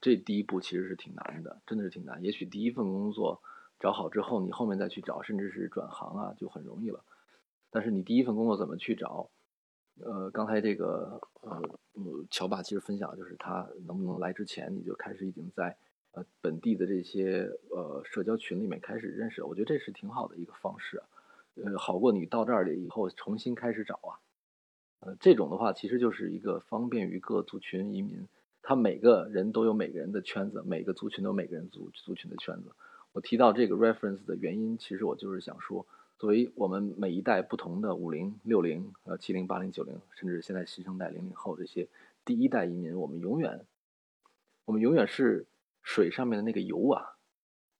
[0.00, 2.22] 这第一步其实是挺难的，真的是挺难。
[2.24, 3.40] 也许第一份工作
[3.78, 7.04] 找好之后，你后面再去找，甚至是转行啊，就很容易了。
[7.70, 9.30] 但是你第一份工作怎么去找？
[10.00, 11.62] 呃，刚才这个呃，
[12.30, 15.76] 乔爸其实分享就是他能不能来之前你就开始已经在。
[16.12, 21.02] 呃，本地的这些呃社交群里面开始认识，我觉得这是挺好的一个方式，
[21.54, 24.16] 呃，好过你到这儿了以后重新开始找啊，
[25.00, 28.26] 呃，这种的话其实就是一个方便于各族群移民，
[28.62, 32.72] 他每个人都有每个人的圈子，每个族群都有每个人族族群的圈子。
[33.12, 35.86] 我提到这个 reference 的原因，其实我就是想说，
[36.18, 41.86] 作为我们每一代不同的五零、六零、呃七零、八零、九零，甚至现在新生代零零后这些
[42.24, 43.66] 第一代移民，我们永远，
[44.64, 45.46] 我们永远是。
[45.88, 47.16] 水上面的那个油啊，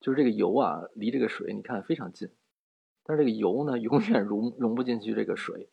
[0.00, 2.30] 就是这个油啊，离这个水你看非常近，
[3.04, 5.68] 但是这个油呢， 永远融融不进去这个水。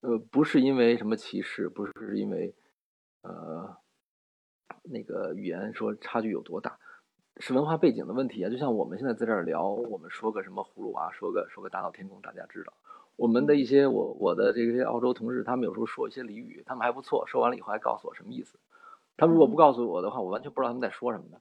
[0.00, 2.54] 呃，不是因为什么歧视，不是因为
[3.20, 3.76] 呃
[4.84, 6.78] 那个语言说差距有多大，
[7.36, 8.48] 是文化背景的问题啊。
[8.48, 12.72] 就像我们现在在这儿聊，我们说个什么葫芦娃，说个说个大闹天宫，大家知道。
[13.16, 18.58] 我们的一些我我的这些澳洲同事，他们有时候说一些俚语，他们还不错，说完了以后还告诉我什么意思。
[19.18, 21.40] 他们如果不告诉我的话，我完全不知道他们在说什么的。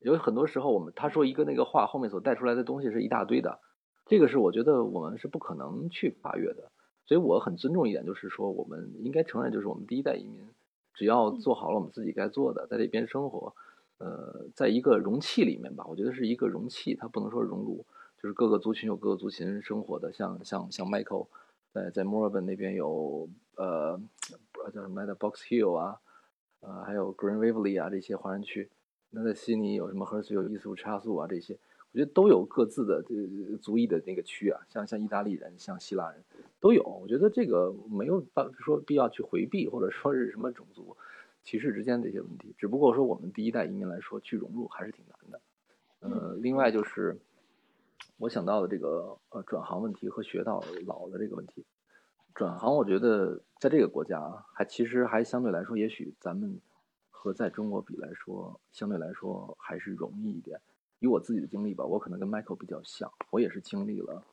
[0.00, 3.60] 有很多时候，我们他说一个那个话后面所带出来的东西是一大堆的，
[4.06, 6.70] 这个是我觉得我们是不可能去跨越的。
[7.06, 10.48] 所以我很尊重一点，就是说我们应该承认，就是我们第一代移民，
[10.94, 13.52] 只要做好了我们自己该做的，在这边生活，
[13.98, 17.84] 呃，在一个容器里面吧，我觉得是一个容器，它不能说熔炉，
[18.22, 21.26] 就是各个族群有各个族群生活的，像像像 Michael
[21.72, 24.00] 在在墨尔本那边有呃
[24.72, 25.98] 叫什么来着 Box Hill 啊，
[26.60, 28.70] 呃还有 Green Waverley 啊这些华人区。
[29.12, 31.58] 那在悉尼有什么赫斯有艺术差速啊这些，
[31.92, 36.22] 我觉得都有各自的这个族裔的那个区啊，像像意大利人，像希腊人
[36.60, 36.84] 都有。
[36.84, 38.24] 我觉得这个没有
[38.60, 40.96] 说必要去回避，或者说是什么种族
[41.42, 42.54] 歧视之间这些问题。
[42.56, 45.40] 只不过说我们第一代移民来说去融入还是挺难的。
[46.00, 47.18] 呃，另外就是
[48.16, 51.64] 我想到的这个呃转行问题和学到老的这个问题。
[52.32, 56.60] 转行我觉得在这个国家啊还其实还相对来说，也许咱们。
[57.22, 60.58] 和在中国比来说，相对来说还是容易一点。
[61.00, 64.24] 以我自己的经历吧，我可能跟 Michael 比较像，我也是经历了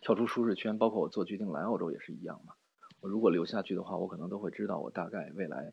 [0.00, 2.54] 跳出舒适圈，包括我做决定来澳洲也是一样嘛。
[2.98, 5.72] 我如果留下去的话，我可能都会知道我大概未来，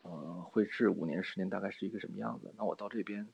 [0.00, 2.54] 呃，会是五年、十年大概是一个什么样子。
[2.56, 3.28] 那我到这边，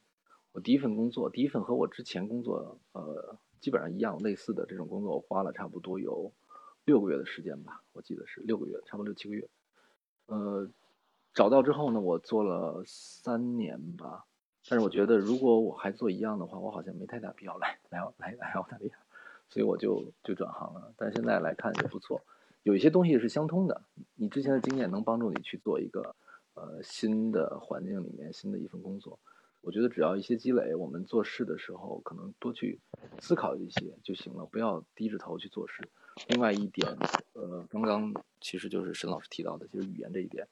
[0.50, 6.32] 我第一份工作，第一份和我之前工作，呃，基本上一样类似的这种工作，我花了差不多有
[6.84, 9.48] 六个月的时间吧，我记得是六个月，差不多六七个月。
[10.26, 10.68] 呃，
[11.38, 14.24] 找到之后呢，我做了三年吧。
[14.68, 18.96] 但是我觉得，如果我还做一样的话，我好像没太大必要来来来来澳大利亚，
[19.48, 20.92] 所以我就就转行了。
[20.96, 22.20] 但现在来看也不错，
[22.64, 23.82] 有一些东西是相通的。
[24.16, 26.16] 你之前的经验能帮助你去做一个
[26.54, 29.20] 呃新的环境里面新的一份工作。
[29.60, 32.80] 我觉得只要一些积累，我们做事的时候可能多去
[33.20, 35.88] 思考一些就行了，不要低着头去做事。
[36.26, 36.98] 另外一点，
[37.34, 40.48] 呃，刚刚其实就是沈老师提到的，就是语言这一点。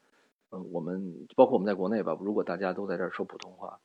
[0.51, 3.81] 呃，我们包括我们在国内吧，如果大家都在这儿说普通话。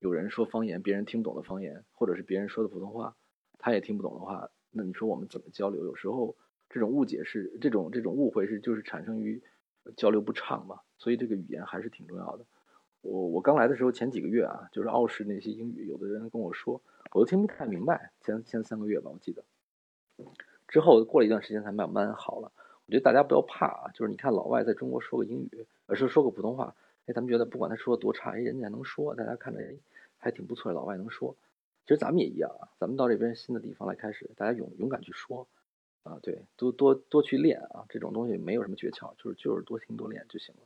[0.00, 3.16] 有人说方言，别人听不懂的方言，或者是别人说的普通话，
[3.58, 5.82] 他也听不懂的话，那你说我们怎么交流？
[5.86, 6.36] 有时候
[6.68, 9.42] 这种误解是这种这种误会是就是产生于
[9.96, 10.80] 交流不畅嘛。
[10.98, 12.44] 所以这个语言还是挺重要的。
[13.00, 18.12] 我我刚来的时候前几个月啊，就是澳式那些英语，有的人跟我说，我都听不太明白。
[18.20, 19.42] 前前三个月吧，我记得。
[20.68, 22.52] 之后过了一段时间才慢慢好了。
[22.86, 26.74] 我觉得大家不要怕啊，就是你看老外在中国说个英语，而是说个普通话，
[27.06, 29.74] 哎，咱们觉得不管他说的多差，哎，人家还能说，大家看着哎。
[30.16, 31.36] 还挺不错，老外能说，
[31.82, 32.72] 其实咱们也一样啊。
[32.78, 35.46] 咱们到这边新的地方来开始，大家勇勇敢去说
[36.02, 37.84] 啊，对，多多多去练啊。
[37.90, 40.62] 这种东西没有什么诀窍，就是就是多听多练就行了。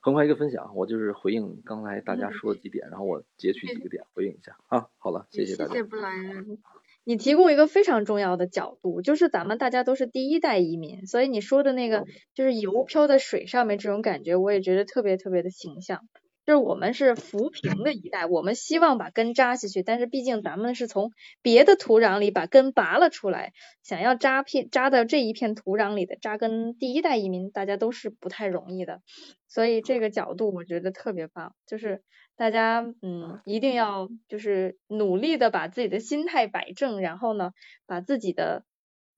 [0.00, 4.88] 很快一个分享，我就是回应刚才大家说的几点，然后我截取几个点回应一下啊。
[4.96, 5.72] 好了，谢谢大家。
[5.72, 6.56] 谢谢布莱恩，
[7.04, 16.00] 你提供一个非常重要的角度，就是咱们大家都是第一代移民，所以你说的那个就是油漂在水上面这种感觉，我也觉得特别特别的形象。
[16.46, 29.00] 就是我们是浮萍的一代，我们希望把根扎下去，但是毕竟咱们是从别的土壤里把根拔了出来，想要扎片扎到这一片土壤里的扎根，第一代移民大家都是不太容易的，
[29.48, 32.02] 所以这个角度我觉得特别棒，就是
[32.36, 37.52] 大家嗯一定要就是努力的把自己的心态摆正，然后呢
[37.86, 38.64] 把自己的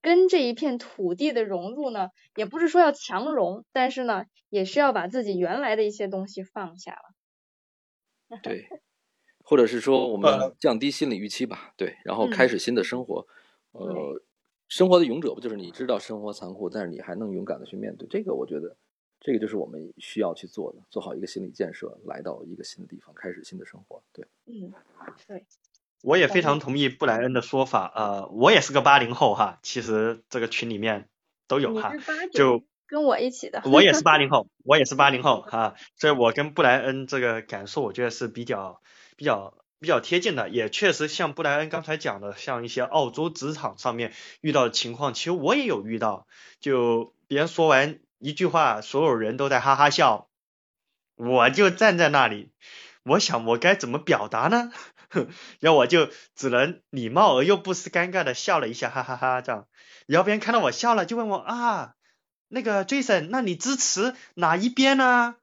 [0.01, 7.01] 跟这一片土地的融入呢，也不是说要强融，但是呢也是要把自己原来的一些东西放下了。
[8.43, 8.67] 对，
[9.43, 13.25] 或者是说我们降低心理预期吧，对，然后开始新的生活。
[13.71, 14.21] 呃，
[14.67, 18.05] 生活的勇者不就是你知道生活残酷，但是你还能勇敢的去面对？
[18.09, 18.75] 这个我觉得，
[19.27, 24.01] 这个就是我们需要去做的，做好一个心理建设，来到一个新的地方，开始新的生活。
[24.13, 24.71] 对，嗯，
[25.27, 25.45] 对，
[26.01, 27.91] 我也非常同意布莱恩的说法。
[27.93, 31.09] 呃，我也是个八零后哈，其实这个群里面
[31.49, 31.91] 都有哈，
[32.31, 32.63] 就。
[32.89, 38.81] 跟我一起的，我也是八零 后，我也是八零后哈，所以我跟布莱恩这个感受，我觉得是比较
[39.17, 46.27] 比较比较贴近的，也确实像布莱恩刚才讲的，像一些澳洲职场上面遇到的情况，其实我也有遇到，
[46.61, 50.29] 就别人说完一句话，所有人都在哈哈笑，
[51.15, 52.51] 我就站在那里，
[53.03, 54.71] 我想我该怎么表达呢？
[55.59, 59.67] 然后我就只能礼貌而又不失尴尬的笑了一下，哈哈哈这样，
[60.05, 61.93] 然后别人看到我笑了，就问我啊。
[62.49, 65.35] 那个 Jason，那你支持哪一边呢？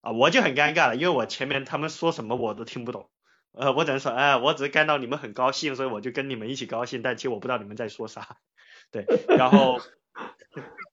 [0.00, 3.08] 啊，我就很尴尬了，因为我前面他们说什么我都听不懂，
[3.52, 8.38] 呃，我只能说，哎，我只是看到你们很高兴，所以我就跟你们一起高兴，但其实我不知道你们在说啥，
[8.90, 9.80] 对，然后，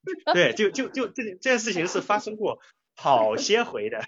[0.34, 2.60] 对，就就就这这件事情是发生过
[2.96, 4.00] 好些回的，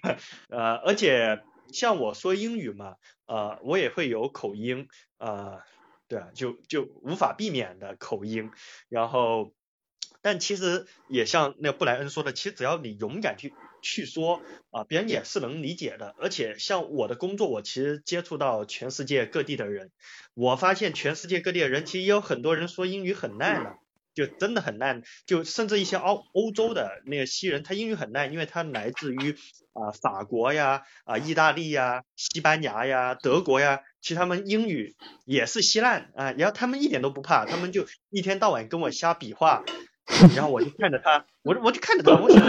[0.48, 5.60] 呃，而且像我说英语嘛，呃，我也会有口音，呃，
[6.08, 8.50] 对啊，就就无法避免的口音，
[8.88, 9.52] 然后。
[10.22, 16.14] 但其实也像那布莱恩说的，其实只要你勇敢去去说啊，别人也是能理解的。
[16.18, 19.90] 而且像我的工作，我其实接触到全世界各地的人，
[20.34, 23.78] 我发现全世界各地的人其实也有很多人说英语很烂的，
[24.14, 25.02] 就真的很烂。
[25.26, 29.36] 就甚至一些欧欧洲的那个西人，他英语很烂，因为他来自于
[29.72, 39.64] 啊法国呀、啊意大利呀、西班牙呀、德国呀，其实他们英语也是稀烂啊，然后他们一点都不怕，他们就一天到晚跟我瞎比划。
[40.34, 42.42] 然后我就看着他，我我就看着他，我想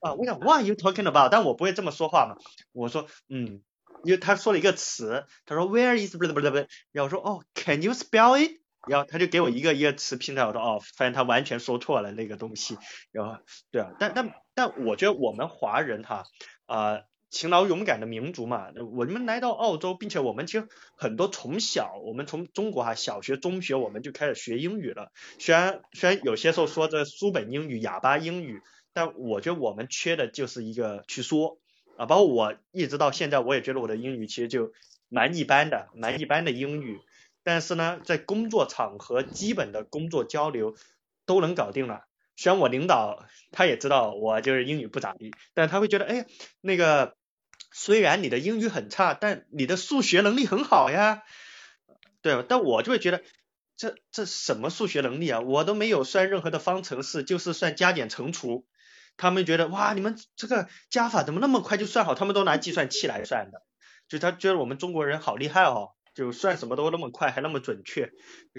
[0.00, 1.30] 啊，我想 What are you talking about？
[1.32, 2.36] 但我不会这么说话嘛。
[2.72, 3.62] 我说嗯，
[4.04, 6.56] 因为他说了一个词，他说 Where is 不不不不，
[6.92, 8.60] 然后我说哦，Can you spell it？
[8.86, 12.76] 然后他就给我一个一个词拼出来，我说哦，发现他完全说错了那个东西。
[13.12, 13.38] 然后
[13.70, 16.24] 对啊，但但但我觉得我们华人哈
[16.66, 17.00] 啊。
[17.28, 25.10] 勤劳勇敢的民族嘛，我们来到澳洲，并且我们其实很多从小，我们从中国哈小学、中学我们就开始学英语了。
[25.38, 28.62] 虽然虽然有些时候说这书本英语、哑巴英语，
[28.94, 31.58] 但我觉得我们缺的就是一个去说
[31.98, 32.06] 啊。
[32.06, 34.70] 包括我一直到现在，我也觉得我的英语其实就
[35.08, 37.00] 蛮一般的，蛮一般的英语。
[37.46, 40.74] 但是呢，在工作场合基本的工作交流
[41.26, 42.02] 都能搞定了。
[42.34, 46.26] 虽然我领导他也知道我就是英语不咋地，但他会觉得，哎，
[46.60, 47.14] 那个
[47.70, 51.22] 虽然你的英语很差，但你的数学能力很好呀，
[52.20, 52.44] 对吧？
[52.48, 53.22] 但我就会觉得，
[53.76, 55.38] 这这什么数学能力啊？
[55.38, 58.66] 我都没有算任何的方程式，就是算加减乘除。
[59.16, 62.16] 他们觉得，哇，你们这个加法怎么那么快就算好？
[62.16, 63.62] 他们都拿计算器来算的，
[64.08, 65.92] 就他觉得我们中国人好厉害哦。
[66.16, 68.10] 就算什么都那么快，还那么准确，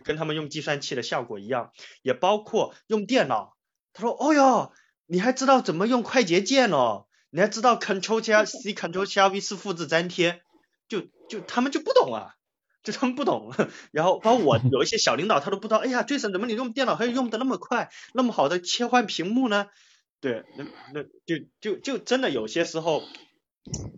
[0.03, 1.71] 跟他们用计算器的效果一样。
[2.03, 3.57] 也包括用电脑，
[3.93, 4.71] 他说：“哦哟，
[5.07, 7.07] 你还知道怎么用快捷键哦？
[7.31, 10.43] 你还知道 Ctrl 加 C Ctrl 加 V 是复制粘贴？
[10.87, 12.35] 就就他们就不懂啊，
[12.83, 13.51] 就他们不懂。
[13.91, 15.77] 然后包括我有一些小领导，他都不知道。
[15.77, 19.65] 哎呀，Jason 怎么你用电脑还用的那么快，那么好的切换屏幕呢？
[20.21, 23.01] 对，那那就就就真的有些时候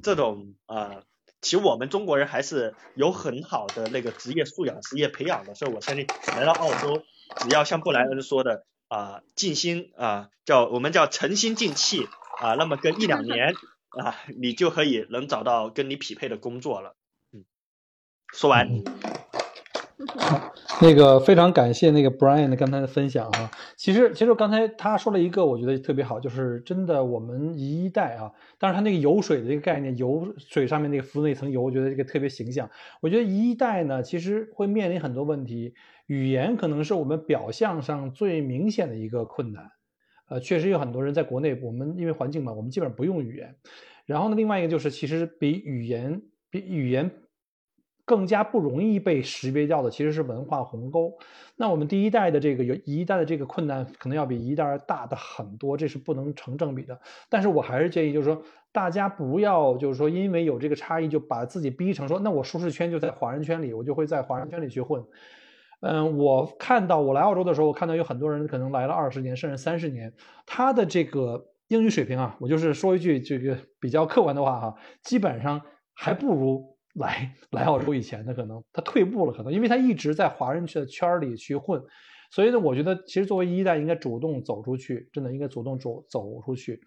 [0.02, 1.04] 这种啊。”
[1.41, 7.04] 其实我们中国人还是有很好的那个职业素养、职业培养的，所以我相信来到澳洲，
[7.38, 12.08] 只要像布莱恩说的啊，尽心啊，叫我们叫诚心静气
[12.39, 13.54] 啊，那么跟一两年
[13.89, 16.95] 啊，你就可以能找到跟你匹配的工作了。
[17.32, 17.45] 嗯，
[18.34, 18.84] 说完。
[20.82, 32.70] 那个非常感谢那个 Brian 的刚才的分享啊，其实其实刚才他说了一个我觉得特别好，就是真的我们一代啊，但是他那个油水的这个概念，油水上面那个浮那层油，我觉得这个特别形象。
[33.02, 35.74] 我觉得一代呢，其实会面临很多问题，
[36.08, 39.66] 语言可能是我们表象上最明显的一个困难。
[40.30, 43.54] 呃，确实有很多人在国内，我们因为环境嘛，我们基本上不用语言。
[44.06, 47.12] 然后呢，另外一个就是其实比语言比语言。
[48.10, 51.13] 更加不容易被识别掉的其实是文化鸿沟。
[51.56, 57.00] 那我们第一代的这个有一代的这个困难，可能要比一代大的很多，这是不能成正比的。
[57.30, 58.41] 但是我还是建议，就是说
[58.72, 65.04] 大家不要就是说因为有这个差异就把自己逼成说，那我舒适圈就在华人圈里，我就会在华人圈里去混。
[65.82, 70.12] 嗯，我看到我来澳洲的时候，我看到有很多人可能来了二十年甚至三十年，
[70.48, 75.62] 他的这个英语水平啊，我就是说一句这个比较客观的话哈，基本上
[75.93, 76.79] 还不如。
[77.00, 81.82] 来 来澳洲以前他可能他退步了，可能因为他一直在华人的圈里去混，
[82.30, 86.82] 所以呢，我觉得其实作为一代应该主动走出去，真的应该主动走走出去。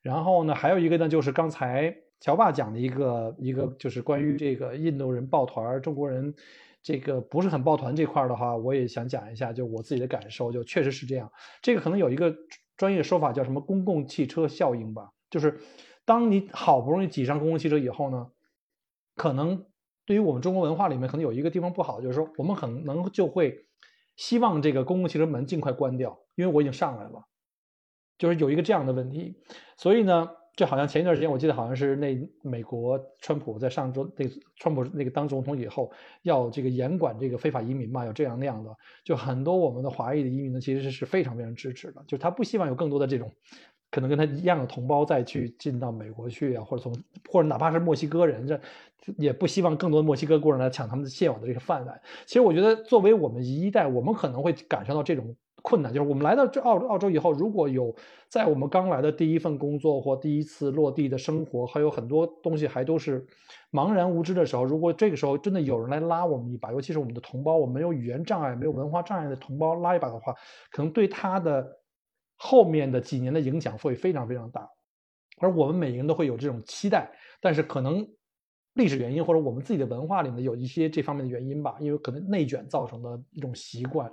[0.00, 6.32] 然后呢，还有一个呢，就是刚才乔爸讲的一个一个，就是关于这个印度人抱团，中国人
[6.80, 11.30] 这个不是很抱团这块的话，我也想讲一下，就我自己的感受，就确实是这样。
[11.60, 12.32] 这个可能有一个
[12.76, 15.58] 专业说法叫什么公共汽车效应吧，就是
[16.04, 18.28] 当你好不容易挤上公共汽车以后呢。
[19.16, 19.66] 可能
[20.04, 23.66] 对于我们中国文化里面，可能有一个地方不好，就是说我们可能就会
[24.14, 27.26] 希望这个公共汽车门尽快关掉，因为我已经上来了，
[28.18, 29.34] 就是有一个这样的问题。
[29.76, 34.26] 所以呢，就好像前一段时间，我记得好像是那美国川普在上周那
[34.56, 35.90] 川普那个当总统以后，
[36.22, 43.32] 要这个严管这个非法移民嘛，有这样那样的，就很多我们的华裔的移民呢，其实是非常非常支持的，就是他不希望有更多的这种。
[43.96, 46.92] 可能跟他一样的同胞再去进到美国去啊，或者从
[47.32, 48.60] 或者哪怕是墨西哥人，这
[49.16, 51.98] 也不希望更多的墨西哥过人来抢他们的现有的这个饭碗。
[52.26, 57.96] 其实我觉得，作为我们一代，我们可能会感受到这种困难，就是我们来到这澳澳洲以后，如果有
[58.28, 63.26] 在我们刚来的第一份工作或第一次落地的生活，还有很多东西还都是
[63.72, 70.34] 茫然无知的时候，如果这个时候真的有人来拉我们一把，尤其是我们的同胞，我们没有语言障碍、没有文化障碍的同胞拉一把的话，
[70.70, 71.66] 可能对他的。
[72.36, 74.68] 后面的几年的影响会非常非常大，
[75.40, 78.06] 而我们每个人都会有这种期待，但是可能
[78.74, 84.10] 历史原因或者我们自己的文化里面有一些这方面的原因吧，因为可能内卷造成的一种习惯，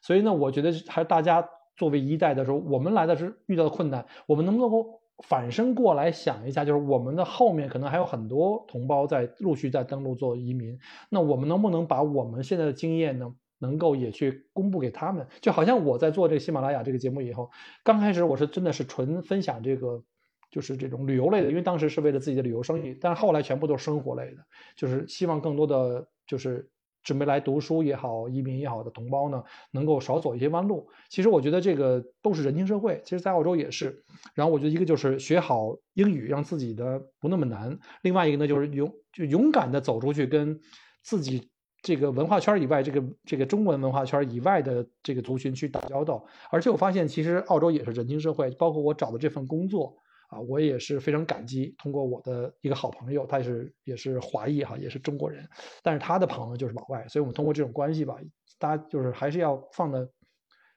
[0.00, 10.78] 所以呢，我觉得还是大家作为一代的时候，我们来的是遇到的困难，我们能不能够反身过来想一下，就是我们的后面可能还有很多同胞在陆续在登陆做移民，
[11.10, 13.34] 那我们能不能把我们现在的经验呢？
[13.58, 17.50] 能够也去公布给他们，就好像我在做这个喜马拉雅这个节目以后，
[17.82, 20.02] 刚开始我是真的是纯分享这个，
[20.50, 24.44] 就是这种旅游类的，因为当时是为了自己的旅游生意，但是后来全部都是生活类的，
[24.76, 26.70] 就是希望更多的就是
[27.02, 29.42] 准备来读书也好，移民也好的同胞呢，
[29.72, 30.88] 能够少走一些弯路。
[31.08, 34.04] 其实我觉得这个都是人情社会，其实在澳洲也是。
[34.34, 40.60] 然后我觉得一个就是学好英语，让自己的不那么难；另外一个呢就是勇就勇敢的走出去，跟
[41.02, 41.50] 自己。
[41.88, 49.96] 这个文化圈以外，这个这个中文文化圈以外的这个族群去打交道，而且我发现其实澳洲也是人情社会，包括我找的这份工作
[50.28, 51.74] 啊，我也是非常感激。
[51.78, 55.48] 通过我的一个好朋友，他也是也是华裔哈，也是中国人，
[55.82, 58.18] 但是他的朋友就是老外，所以我们通过这种关系吧，
[58.58, 60.06] 大家就是还是要放的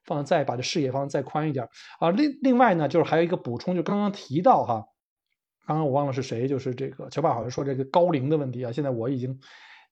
[0.05, 1.67] 放再把这视野放再宽一点
[1.99, 2.09] 啊。
[2.11, 4.85] 另另外呢，就是还有一个补充，就刚刚提到哈，
[5.67, 9.37] 刚刚我忘了是谁，就是这个乔爸好像说这个高龄的问题啊，现在我已经。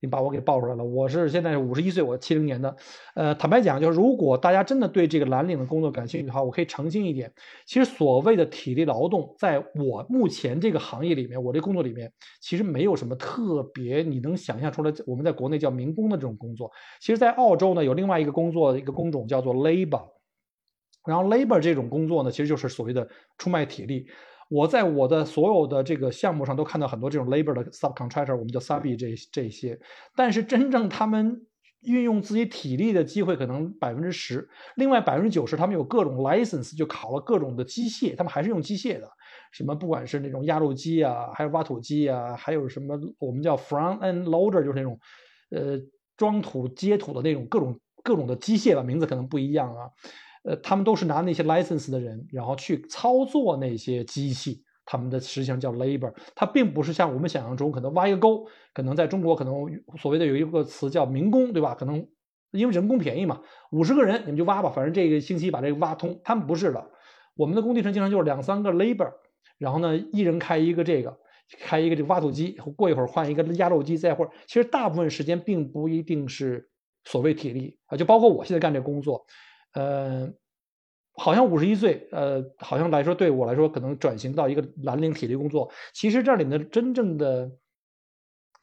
[0.02, 0.84] 你把我给爆出来了。
[0.84, 2.76] 我是现在是五十一岁，我七零年的。
[3.16, 7.32] 呃，坦白讲，就是如果大家真的对这个蓝领的工作感兴趣的话，我可以澄清一点，
[7.66, 16.72] 其实所谓的体力劳动，在我目前这个行业里面，我这工作里面，其实没有什么特别你能想象出来，我们在国内叫民工的这种工作。
[17.00, 20.10] 其实，在澳洲呢，有另外一个工作一个工种叫做 labor，
[21.06, 24.08] 然后 labor 这种工作呢，其实就是所谓的出卖体力。
[24.50, 29.80] 我在我的所有的这个项目上都看到很多这种 labor 的 subcontractor，我们叫 sub 这这些，
[30.16, 31.46] 但是真正他们
[31.82, 39.08] 运用自己体力的机会可能百分之十，另外百分之九十他们有各种 license 就考了各种的机械，他们还是用机械的，
[39.52, 45.00] 什么不管是那种压路机啊，还有挖土机啊，还有什么我们叫 front end loader，就是那种
[45.52, 45.80] 呃
[46.18, 49.90] 装土接土的那种各种各种的机械吧，名字可能不一样啊。
[50.50, 59.54] 呃，他们都是拿那些 license 的人，然后去操作那些机器，他们的实际上叫 labor，它并不是像我们想象中可能挖一个沟，可能在中国可能
[60.00, 61.76] 所谓的有一个词叫民工，对吧？
[61.76, 62.04] 可能
[62.50, 63.40] 因为人工便宜嘛，
[63.70, 66.20] 五十个人你们就挖吧，反正这个星期把这个挖通。
[66.24, 66.84] 他们不是的，
[67.36, 69.12] 我们的工地上经常就是两三个 labor，
[69.60, 71.16] 然后呢，一人开一个这个，
[71.60, 76.68] 开一个这个挖土机，过一会儿换一个压路机，再会儿，其实大部分时间并不一定是
[77.04, 79.24] 所谓体力啊，就包括我现在干这工作。
[79.74, 80.32] 呃，
[81.14, 85.70] 好像五十一岁，呃，好像来说对我来说，可能转型到一个蓝领体力工作。
[85.94, 87.52] 其实这里面真正的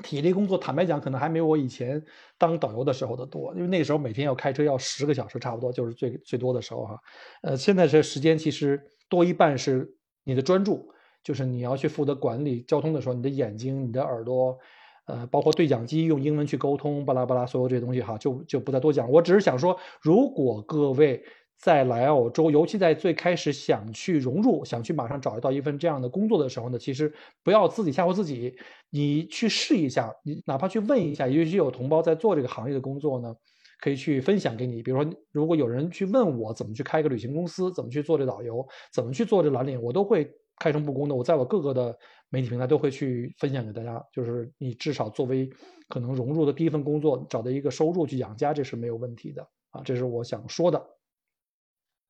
[0.02, 2.04] 体力工作，坦白讲，可能还没有我以前
[2.38, 7.00] 当导游的时候的多，因为那个时候每天要开车要十个小时，差不多就是最最多的时候哈。
[7.42, 9.94] 呃，现在这时间其实多一半是
[10.24, 10.90] 你的专注，
[11.22, 14.58] 就是你要去负责管理交通的时候，你的眼睛、你的耳朵。
[15.06, 19.08] 呃，包括对讲机用英文去沟通，巴拉巴拉，所有这些东西哈，就就不再多讲。
[19.08, 21.22] 我只是想说，如果各位
[21.56, 27.12] 在来澳洲，尤其在最开始想去融入、想去马上找到一份这样的工作的时候呢，其实
[27.44, 28.52] 不要自己吓唬自己，
[28.90, 33.32] 你去试一下，你哪怕去问一下，也许有同胞在做这个行业的工作呢，
[33.80, 34.82] 可以去分享给你。
[34.82, 40.28] 比如说，如果有人去问我怎么去开个旅行公司，怎么去做这导游，怎么去做这蓝领，我都会
[40.58, 41.14] 开诚布公的。
[41.14, 41.96] 我在我各个的。
[42.28, 45.48] 媒体平台都会去分享给大家，就是你至少作为
[45.88, 50.86] 可能融入的第一份工作，找到一个收入去养家，这是没有问题的啊，这是我想说的。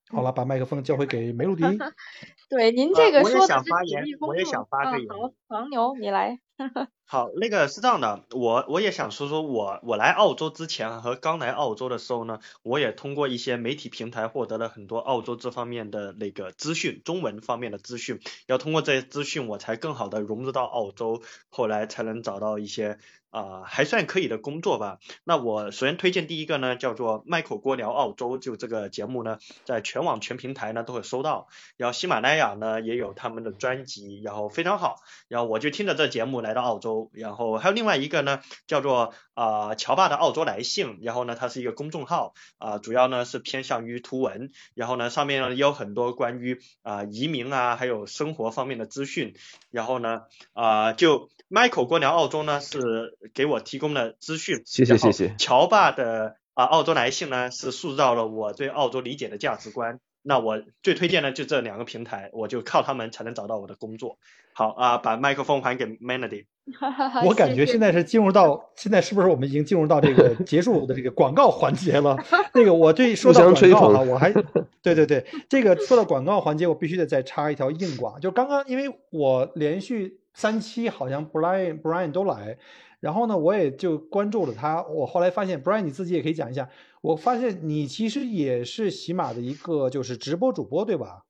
[0.08, 1.62] 好了，把麦克风交回给梅露迪。
[2.48, 3.54] 对，您这个说的
[3.86, 5.08] 言，我也想发个言。
[5.08, 6.38] 好，黄牛，你来。
[7.08, 22.98] 好，那个是这样的，我我也想说说我我来澳洲之前和刚来澳洲的时候呢，我也通过一些媒体平台获得了很多澳洲这方面的那个资讯，中文方面的资讯，要通过这些资讯，我才更好的融入到澳洲，后来才能找到一些。
[23.30, 24.98] 啊，还算可以的工作吧。
[25.22, 29.36] 那我首先推荐第一个呢，叫做麦口锅聊澳洲，就这个节目呢，
[29.66, 31.46] 在全网全平台呢都会收到。
[31.76, 35.02] 然后喜马拉雅呢也有他们的专辑，然后非常好。
[35.28, 36.95] 然后我就听着这节目来到澳洲。
[37.12, 40.98] 然后还有另外一个呢，叫做啊乔爸的澳洲来信。
[41.02, 44.50] 然后呢，它是一个公众号啊，主要呢是偏向于图文。
[44.74, 49.34] 然后呢，上面呢也有很多关于啊移民啊，还有生活方面的资讯。
[49.70, 50.22] 然后呢
[50.52, 51.28] 啊就。
[51.48, 54.62] Michael 过聊澳洲呢，是给我提供了资讯。
[54.66, 55.36] 谢谢谢谢。
[55.38, 60.00] 乔爸的啊澳洲来信呢，是塑造了我对澳洲理解的价值观。
[60.26, 64.18] 那我最推荐的就这两个平台，我就靠他们才能找到我的工作。
[64.52, 66.46] 好啊，把麦克风还给 Melody。
[67.24, 72.16] 我感觉现在是进入到现在是不是我们已经进入到这个结束的这个广告环节了？
[72.52, 74.32] 那个我对说到广告了，我还
[74.82, 78.20] 对对对，这个说到广告环节，我必须得再插一条硬广。
[78.20, 80.20] 就刚刚因为我连续。
[80.38, 82.58] 三期好像 Brian Brian 都来，
[83.00, 84.82] 然后呢，我也就关注了他。
[84.82, 86.68] 我后来发现，Brian 你自己也可以讲一下。
[87.06, 91.22] 我发现你其实也是喜马的一个就是直播主播，对吧？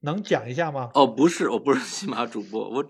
[0.00, 0.90] 能讲一下吗？
[0.94, 2.84] 哦，不是，我不是喜马主播，我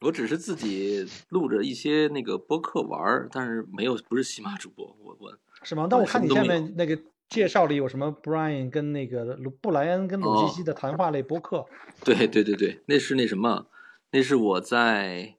[0.00, 4.84] 我只是自己录着一些那个播客玩儿，但是没有不是喜马主播。
[5.02, 5.86] 我我是吗？
[5.88, 6.98] 但我看你下面那个
[7.30, 11.64] 介绍里有什么 Brian 跟那个布莱恩跟鲁西西的谈话类播客。
[12.04, 13.66] 对对对对，那是那什么。
[14.10, 15.36] 那是我在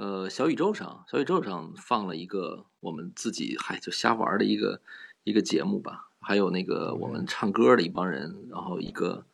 [0.00, 4.80] 呃小宇宙上，小宇宙上放了一个我们自己嗨就瞎玩的一个
[5.24, 9.26] 一个节目吧，还有那个我们唱歌的一帮人，然后一个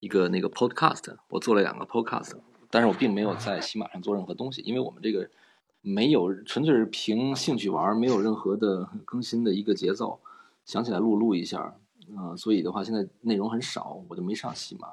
[0.00, 2.32] 一个那个 podcast，我做了两个 podcast，
[2.70, 5.28] 但是我并没有在喜马上做任何东西，因为我们这个
[5.82, 10.18] 没有纯粹是凭兴趣玩，没有任何的更新的一个节奏，
[10.64, 11.76] 想起来录录一下，
[12.16, 14.88] 啊，所以的话现在内容很少，我就没上喜马。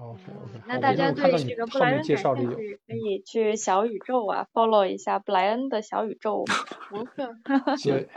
[0.00, 2.16] OK OK，那大家对这个布莱恩感兴
[2.56, 6.44] 趣，可以去小宇宙啊，follow 一下布莱恩的小宇宙
[6.90, 7.28] 博客。
[7.84, 8.08] 对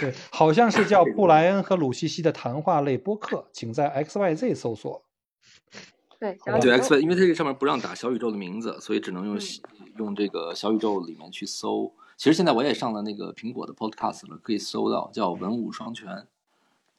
[0.00, 5.04] 对，好像是叫布莱恩和鲁西西的谈话类播客，请在 XYZ 搜索。
[6.18, 9.38] 对，对 XY，因为它这个上面不让打小宇宙的名字，所以只能用
[9.98, 11.92] 用这个小宇宙里面去搜。
[12.16, 16.26] 其实现在我也上了那个苹果的 Podcast 了，可以搜到叫“文武双全”，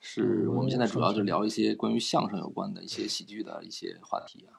[0.02, 4.58] 是我们现在主要就聊一些关于相声有关的一些喜剧的一些话题啊。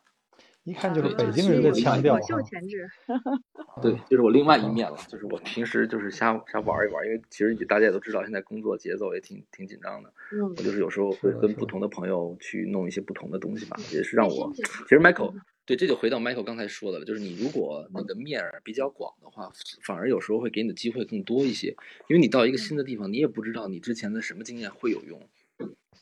[0.64, 2.42] 一看就是北京人的腔调我秀哈。
[2.42, 2.88] 全制。
[3.82, 10.12] 对，就是我另外一面了，就是我平时就是瞎瞎玩一玩，因为其实大家也都知道，现在工作节奏也挺挺紧张的。
[10.30, 15.34] 嗯我就是有时候会跟不同的朋友去弄一些不同的东西吧，也是让我其实 Michael
[15.64, 19.50] 对这就回到 Michael 刚才说的了，就是你如果你的面儿比较广的话，
[19.82, 21.74] 反而有时候会给你的机会更多一些，
[22.08, 25.20] 因为你到一个新的地方，你也不知道你之前的什么经验会有用。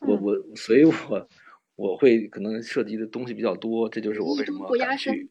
[0.00, 1.28] 我我所以我
[1.76, 5.30] 我会可能涉及的东西比较多，这就是我为什么不压身敢去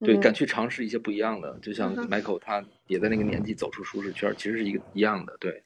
[0.00, 5.64] 对嗯敢去尝试一些不一样的，就像 Michael 他也在那个年纪走出舒适圈，其实是一个一样的，对。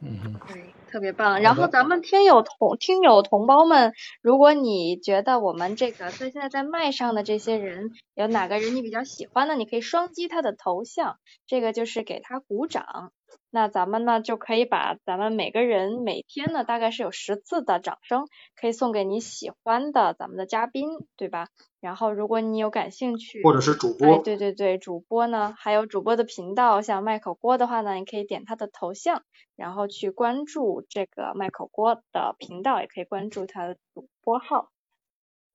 [0.00, 1.40] 嗯，对，特别棒。
[1.42, 9.56] 然后咱们听友同听友同胞们，如果你觉得我们这个在现在在麦上的这些人有哪个人你比较喜欢的？
[9.56, 11.18] 你可以双击他的头像，
[11.48, 13.12] 这个就是给他鼓掌。
[13.50, 21.48] 那咱们呢就可以把咱们每个人每天呢大概是有十次的掌声，可以送给你喜欢的咱们的嘉宾，对吧？
[21.80, 29.22] 然后如果你有感兴趣，或者是主哎，播，对对对，主播呢，还有主播的频道，像麦口锅的话呢，你可以点他的头像，
[29.56, 34.68] 然后去关注这个麦口锅的频道，也可以关注他的主播号，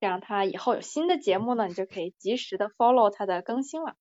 [0.00, 3.94] 这样他以后有新的节目呢，你就可以及时的 follow 他的更新了。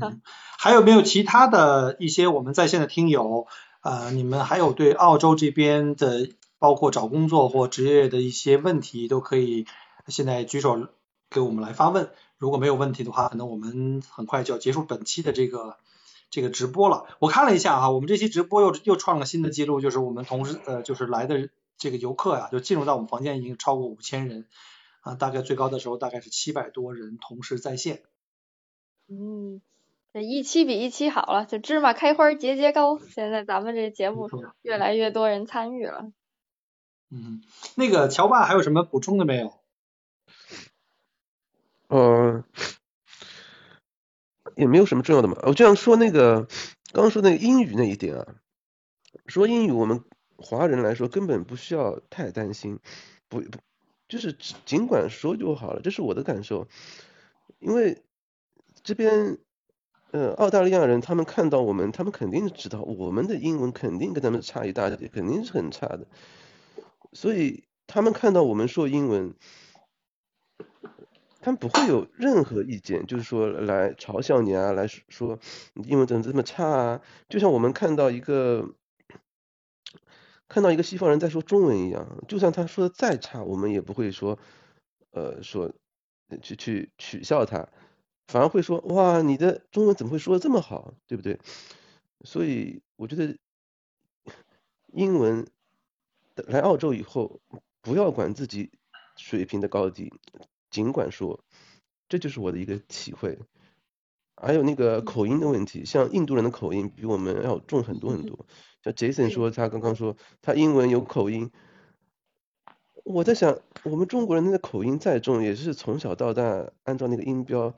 [0.58, 3.46] 还有没有其他的一些我们在线的听友？
[3.82, 9.66] 呃，你们还有对澳洲这边的，包括找工作或职业的一些问题，都可以
[10.08, 10.88] 现在举手
[11.30, 12.10] 给我们来发问。
[12.38, 15.76] 如果没有问题的话，可能我们很快就要结束本期的这个
[16.30, 17.06] 这个直播了。
[17.20, 24.46] 我看了一下哈，我们这期直播又又创了新的记录，就是我们同时呃就是来的这个游客呀，就进入到我们房间已经超过五千人
[25.00, 28.02] 啊，大概最高的时候大概是七百多人同时在线。
[29.08, 29.75] 嗯，这
[30.22, 32.98] 一期比一期好了，就芝麻开花节节高。
[32.98, 34.28] 现在咱们这节目
[34.62, 36.10] 越来越多人参与了。
[37.10, 37.42] 嗯，
[37.76, 39.52] 那个乔爸还有什么补充的没有？
[41.88, 42.44] 呃，
[44.56, 45.38] 也没有什么重要的嘛。
[45.42, 46.48] 我就想说那个
[46.92, 48.26] 刚刚说那个英语那一点啊，
[49.26, 50.02] 说英语我们
[50.36, 52.80] 华人来说根本不需要太担心，
[53.28, 53.58] 不不
[54.08, 56.66] 就是只尽管说就好了，这是我的感受。
[57.60, 58.02] 因为
[58.82, 59.38] 这边
[60.16, 66.06] 呃澳大利亚人他们看到我们，他们肯定知道我们的英文肯定跟他们差一大截，肯定是很差的，
[67.12, 69.34] 所以他们看到我们说英文。
[71.42, 75.38] 他们不会有任何意见，就是说来嘲笑你啊，来说
[75.74, 77.02] 你英文怎么这么差啊？
[77.28, 78.74] 就像我们看到一个
[80.48, 84.40] 看到一个西方人在说中文一样，就算他说的再差，我们也不会说
[85.12, 85.72] 呃说
[86.42, 87.68] 去去取笑他，
[88.26, 91.38] 反而会说哇，你的中文怎么会说的这么好，对不对？
[92.24, 93.36] 所以我觉得
[94.92, 95.46] 英文
[96.34, 97.40] 来澳洲以后，
[97.80, 98.70] 不要管自己
[99.16, 100.12] 水平的高低。
[100.70, 101.40] 尽管说，
[102.08, 103.38] 这就是我的一个体会。
[104.38, 108.44] 还有那个口音的问题，像印度人的口音比我们要重很多很多。
[108.82, 111.50] 像 Jason 说，他刚刚说他英文有口音，
[113.04, 117.74] 我在想，我们中国人的口音再重，也是从小到大按照那个音标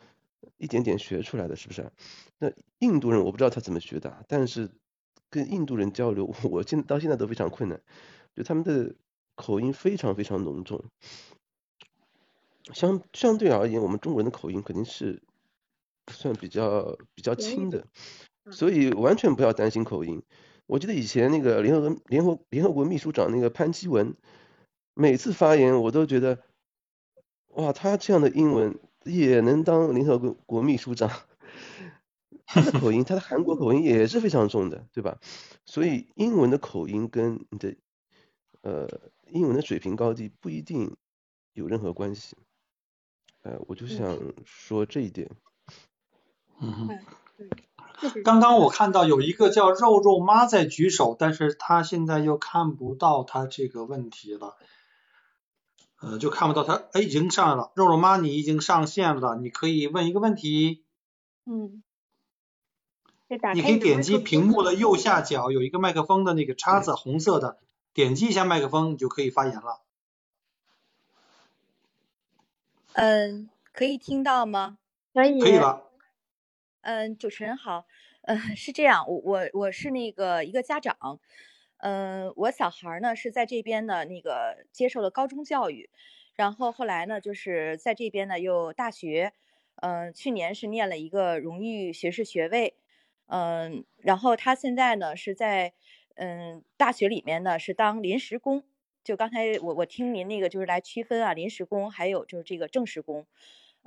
[0.56, 1.90] 一点点学出来的，是不是？
[2.38, 4.70] 那印度人我不知道他怎么学的，但是
[5.30, 7.80] 跟印度人交流， 我现到现在都非常困难，
[8.34, 8.94] 就他们的
[9.34, 10.84] 口音非常非常浓重。
[12.72, 15.22] 相相对而言，我们中国人的口音肯定是
[16.12, 17.86] 算比较比较轻的，
[18.50, 20.22] 所以完全不要担心口音。
[20.66, 24.14] 我记得以前那个联合联合联合国秘书长那个潘基文，
[24.92, 26.42] 每次发言我都觉得，
[27.48, 28.78] 哇，他这样的英文
[29.08, 31.10] 也能当联合国国秘书长，
[32.46, 35.18] 他的口音，他的韩国口音也是非常重的，对吧？
[35.64, 37.76] 所以英文的口音跟你的
[38.62, 38.88] 呃
[39.30, 40.96] 英文的水平高低不一定
[41.52, 42.36] 有任何关系。
[43.42, 45.30] 呃，我就想说这一点。
[46.60, 46.88] 嗯哼。
[48.00, 54.56] 对，刚刚我看到有一个叫肉肉妈在举手，但是她现在又看不到她这个问题了，
[56.00, 60.84] 呃，就看不到他，哎，已经上来了，肉肉妈你已经上线了，你可以问一个问题。
[61.44, 61.82] 嗯。
[63.54, 67.58] 你可以点击屏幕的右下角有一个麦克风的那个叉子，红色的，
[67.92, 69.82] 点击一下麦克风，你就可以发言了。
[72.94, 74.78] 嗯，可以听到吗？
[75.12, 75.40] 可以。
[75.40, 75.90] 可以了。
[76.80, 77.84] 嗯，主持人好。
[78.22, 80.96] 嗯，是这样，我我我是那个一个家长。
[81.78, 85.90] 嗯，我小孩呢是在这边的那个接受了高中教育，
[86.34, 89.32] 然后后来呢就是在这边呢又大学。
[89.80, 92.74] 嗯，去年是念了一个荣誉学士学位。
[93.26, 95.72] 嗯，然后他现在呢是在
[96.16, 98.64] 嗯大学里面呢是当临时工。
[99.04, 103.26] 就刚才我我听您那个就是来区分啊，临时工还有就是这个正式工。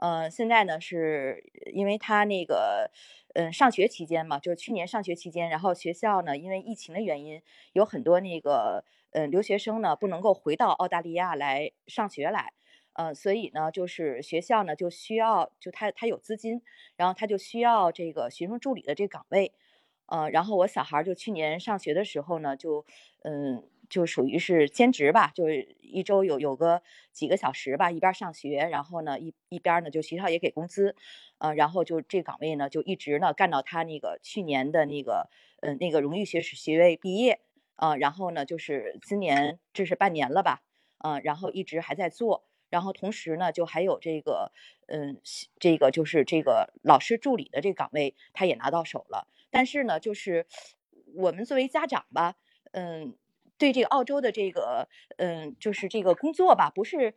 [0.02, 1.43] 呃，现在呢是
[1.74, 2.89] 因为他那个
[3.36, 7.41] 嗯上学期间嘛，就是去年上学期间，然后学校呢因为疫情的原因，
[7.74, 12.54] 有很多那个呃留学生呢不能够回到澳大利亚来上学来。
[12.93, 16.62] 呃，所以呢，就是学校呢就需要，就他他有资金，
[16.97, 19.54] 然后他就需要这个学生助理的这个岗位，
[20.08, 22.86] 呃，然后我小孩就去年上学的时候呢，就
[23.24, 26.82] 嗯，就属于是兼职吧，就是一周有有个
[27.12, 30.96] 几个小时吧，一边上学，然后呢一一边呢就学校也给工资，
[31.38, 35.30] 呃，然后就这岗位呢就一直呢干到他那个去年的那个
[35.62, 37.42] 呃那个荣誉学士学位毕业，
[37.76, 40.64] 啊，然后呢就是今年这是半年了吧，
[40.98, 42.46] 啊，然后一直还在做。
[42.72, 44.54] 然后同时呢，就还有这个，
[44.88, 45.20] 嗯，
[45.60, 49.28] 这个就是这个老师助理的这个岗位，他也拿到手了。
[49.50, 50.46] 但是呢，就是
[51.18, 52.36] 我们作为家长吧，
[52.72, 53.14] 嗯，
[53.62, 54.88] 对这个澳洲的这个，
[55.18, 57.14] 嗯，就是这个工作吧，不是，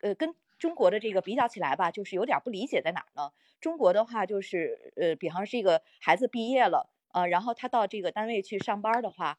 [0.00, 3.32] 呃，跟中国的这个比较起来吧，就是有点不理解在哪呢？
[3.60, 9.38] 中国的话就是，呃，比方这个孩子毕业了，呃，然后他到这个单位去上班的话，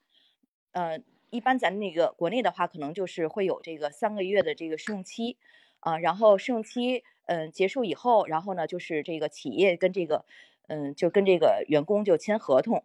[0.74, 1.00] 呃。
[1.32, 5.38] 一般咱那个国内的话，可能就是会有这个三个月的这个试用期，
[5.80, 10.26] 啊，然后试用期嗯结束以后，然后呢就是这个企业跟这个
[10.68, 12.84] 嗯就跟这个员工就签合同，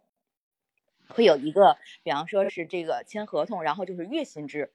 [1.09, 4.73] 会有一个比方说是这个签合同，然后就是月薪制，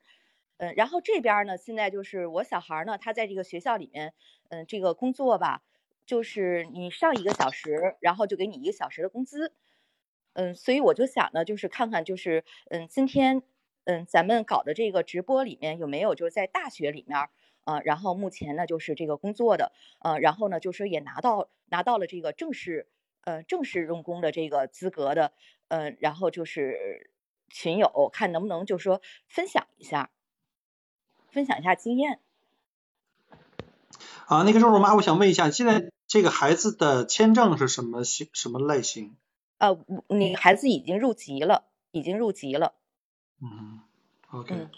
[0.59, 4.15] 嗯，然后这边呢现在就是我小孩呢他在这个学校里面
[4.49, 5.63] 嗯这个工作吧，
[6.07, 9.53] 就是你上一个小时，然后就给你一个小时的工资，
[10.35, 13.43] 嗯，所以我就想呢就是看看就是嗯今天。
[13.85, 17.19] 嗯，咱们搞的这个直播里面有没有就是在大学里面
[17.65, 17.81] 啊？
[17.83, 22.89] 然后目前呢就是这个工作的，呃，然后呢就是也拿到拿到了这个正式
[23.25, 25.33] 呃正式用工的这个资格的，
[25.71, 27.11] 呃，然后就是
[27.49, 30.11] 群友看能不能就是说分享一下，
[31.31, 32.19] 分享一下经验。
[34.27, 39.17] 啊，那个肉肉妈，我想问一下，现在这个孩子的签证是什么型什么类型？
[39.59, 42.75] 呃，你孩子已经入籍了，已经入籍了。
[43.41, 43.81] 嗯
[44.33, 44.69] ，OK，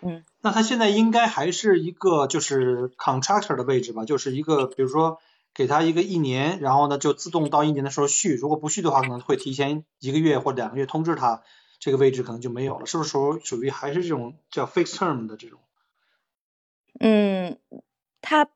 [0.00, 5.20] 嗯，那他现在应该还是一个就是 contractor 的位置吧，就是一个比如说
[5.54, 11.44] 给他一个一年，然后呢就自动到一年的时候续，如果不续的话，可能会提前一个月或两个月通知他，
[11.78, 15.60] 这个位置可能就没有了，是不是属属于还是这种叫 fixed term 的这种？
[17.00, 17.58] 嗯，
[18.20, 18.48] 他，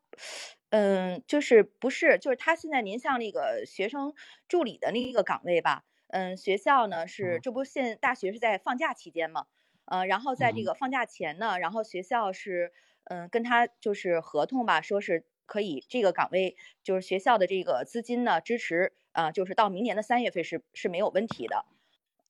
[0.70, 4.14] 嗯，就是不是，就是他现在您像那个学生
[4.48, 5.84] 助理的那个岗位吧？
[6.08, 9.46] 嗯，学校呢是，这不现大学是在放假期间嘛，
[9.86, 12.72] 呃，然后在这个放假前呢，然后学校是，
[13.04, 21.64] 嗯，跟他就是合同吧，说是可以这个岗位就是学校的这个资金呢支持，啊，就是到明年的三月份是是没有问题的，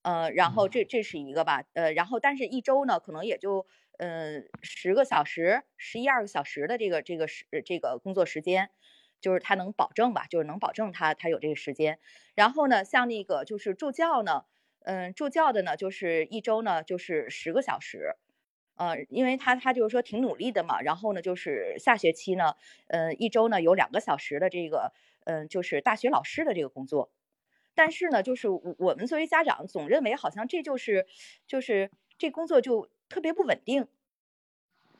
[0.03, 3.67] 呃，然后这这是一个吧，呃，然后但是一周呢可能也就，
[3.99, 8.71] 嗯，十个小时，十一二个小时的这个这个时这个工作时间。
[9.21, 11.99] 就是他能保证吧，就是能保证他他有这个时间。
[12.37, 14.45] 然后呢，像那个就是助教呢，
[14.85, 18.15] 嗯，助教的呢就是一周呢就是十个小时，
[18.79, 20.81] 呃，因为他他就是说挺努力的嘛。
[20.81, 22.55] 然后呢，就是下学期呢，
[22.87, 24.93] 呃，一周呢有两个小时的这个，
[25.25, 27.11] 嗯，就是大学老师的这个工作。
[27.75, 31.07] 但是呢，就是我们作为家长总认为好像这就是
[31.47, 33.87] 就是这工作就特别不稳定。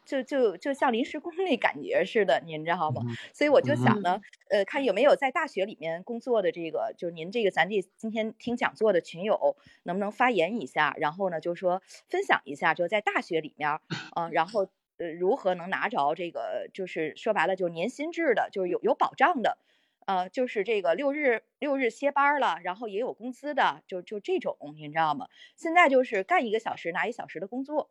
[0.09, 3.03] 就就就像临时工那感觉似的，您知道吗？
[3.35, 10.95] 所以我就想呢，呃，看有没有在大学里面工作的这个，就是您这个咱这今天听讲座的群友，能不能发言一下？
[10.97, 19.59] 然后呢，就是说分享一下，就在大学里面，啊，然后呃，如何能拿着这个，就是说白了，就是年薪制的，就是有有保障的，
[20.07, 25.29] 呃，就是这个六日六日歇班了，然后也有工资的，就就这种，您知道吗？
[25.55, 27.91] 现在就是干一个小时拿一小时的工作。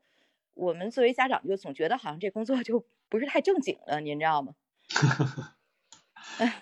[0.58, 4.54] 我们作为家长就总觉得好像这工作就不是太正经了，您知道吗？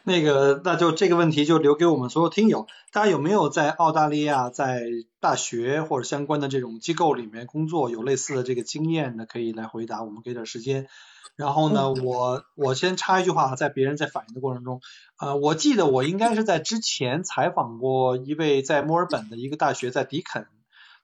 [0.03, 4.83] 那个，那就这个问题就留给我们所有听友，大家有没有在澳大利亚在
[5.19, 10.87] 大学或者相关的这种机构里面工作，有类似的这个经验的，可以来回答，我们给点时间。
[11.35, 14.81] 然后呢，我我先插一句话，在别人在反应的过程中，
[15.19, 20.47] 呃，我记得我应该是在之前采访过一位在墨尔本的一个大学，在迪肯。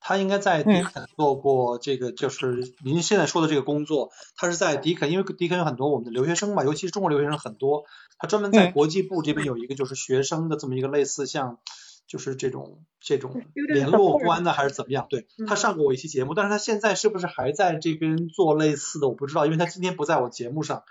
[0.02, 4.10] 他应该在迪肯做过这个，就是您现在说的这个工作。
[4.36, 7.84] 他是在迪肯，因为迪肯有很多我们的留学生嘛，尤其是中国留学生很多。
[8.18, 11.60] 他专门在国际部这边有一个就是学生的这么一个类似像，
[12.08, 15.08] 就是这种这种联络官呢，还是怎么样？
[15.10, 20.84] 对他上过我一期节目，但是他现在是不是还在这边做类似的，我不知道，因为他今天不在我节目上。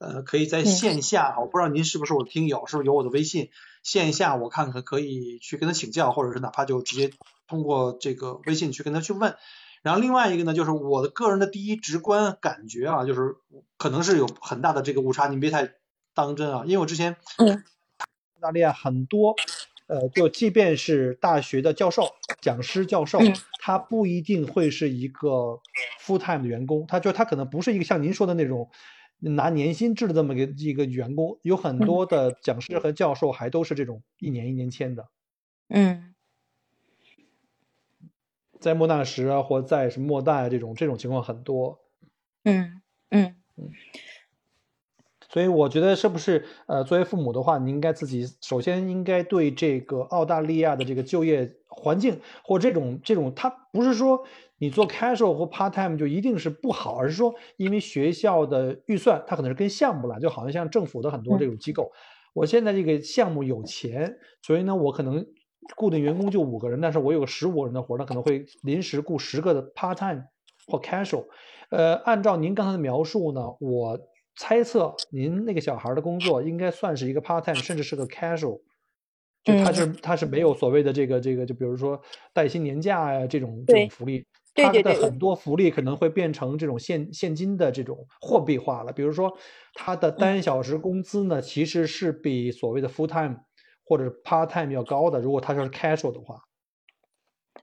[0.00, 3.50] 呃，可以在嗯线下哈，我不知道您是不是我的听友，是不是有我的微信？
[3.82, 7.10] 线下我看看可以去跟他请教，或者是哪怕就直接
[7.48, 9.34] 通过这个微信去跟他去问。
[9.82, 13.34] 然后另外一个呢，就是我的个人的第一直观感觉啊，就是
[13.76, 15.72] 可能是有很大的这个误差，您别太
[16.14, 17.64] 当真啊，因为我之前嗯。
[18.34, 19.34] 澳大利亚很多，
[19.88, 22.04] 呃，就即便是大学的教授、
[22.40, 25.60] 讲师、教授嗯，他不一定会是一个
[26.00, 28.70] full time 的员工，他就他可能不是一个像您说的那种
[29.18, 35.08] 拿年薪制的这么一个一个员工，有很多的讲师和教授还都是这种一年一年签的，
[35.68, 36.14] 嗯
[38.60, 41.78] 在莫纳什啊，或在什么莫大啊这种这种情况很多。
[42.44, 42.80] 嗯
[43.10, 43.34] 嗯
[45.30, 54.24] 所以我觉得是不是呃，作为父母的话，你应该自己首先应该对这个澳大利亚的这个就业环境或这种这种，它不是说
[54.56, 61.92] 你做 casual 或 part time 就一定是不好，而是说因为学校的预算它可能是跟项目了，就好像像政府的很多这种机构，
[62.32, 65.26] 我现在这个项目有钱，所以呢，我可能
[65.76, 70.24] 固定员工就五个人，但是我有个十五个人的活儿，那可能会临时雇十个的 part time
[70.66, 71.26] 或 casual。
[71.70, 73.98] 呃，按照您刚才的描述呢，我
[74.36, 78.60] 猜测您那个小孩的工作应该算是一个 part time，甚至是个 casual。
[79.44, 81.98] 就他是他是没有所谓的这个这个，就比如说
[82.34, 88.92] 带薪年假呀、这种这种福利，他的很多福利可能会变成这种现现金的这种货币化了。
[88.92, 89.32] 比如说，
[89.74, 93.36] 他的单小时工资呢，其实是比所谓的 full time
[93.88, 95.20] 或者 part time 要高的。
[95.20, 96.40] 如果他是 casual 的话，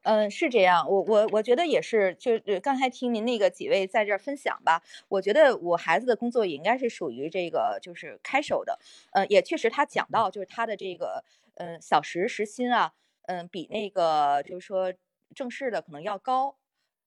[0.04, 8.78] 嗯，是这样，我我我觉得也是，就是刚才听您那个几位在这儿分享吧，我觉得我孩子的工作也应该是属于这个就是开手的，
[9.14, 11.24] 呃，也确实他讲到就是他的这个
[11.56, 14.94] 嗯小时时薪啊，嗯比那个就是说
[15.34, 16.58] 正式的可能要高，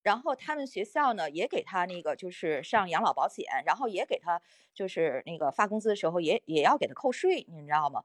[0.03, 4.41] 然后他们学校呢也给他那个就是上养老保险，然后也给他
[4.75, 8.03] 就是那个发工资的时候也也要给他扣税，你知道吗？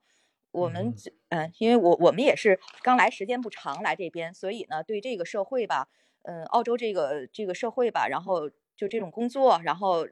[0.53, 0.93] 我们
[1.29, 5.89] 嗯因为我我们也是刚来时间不长来这边，所以呢，对这个社会吧，
[6.21, 10.07] 嗯，澳洲这个这个社会吧，然后就这种工作，然后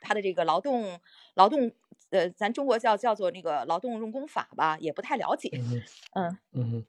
[0.00, 1.00] 他的这个劳动
[1.34, 1.70] 劳动，
[2.10, 5.50] 呃，咱中国叫叫做那个劳动用工法吧，也不太了解。
[6.14, 6.84] 嗯嗯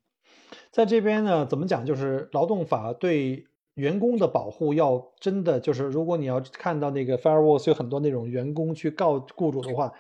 [0.72, 1.86] 在这边呢，怎么讲？
[1.86, 9.94] 就是劳动法对员工的保护要真的就是，如果你要看到那个 firewalls 有很多那种员工去告雇主的话，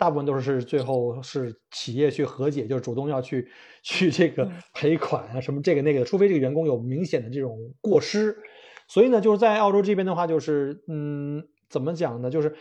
[0.00, 3.46] 大部分都是最后是企业去和解，就是主动要去
[3.82, 8.34] 去这个嗯赔款啊什么这个那个的，除非这个员工有明显的这种过失。
[8.88, 12.30] 所以呢，就是在澳洲这边的话，就是嗯，怎么讲呢？
[12.30, 12.56] 就是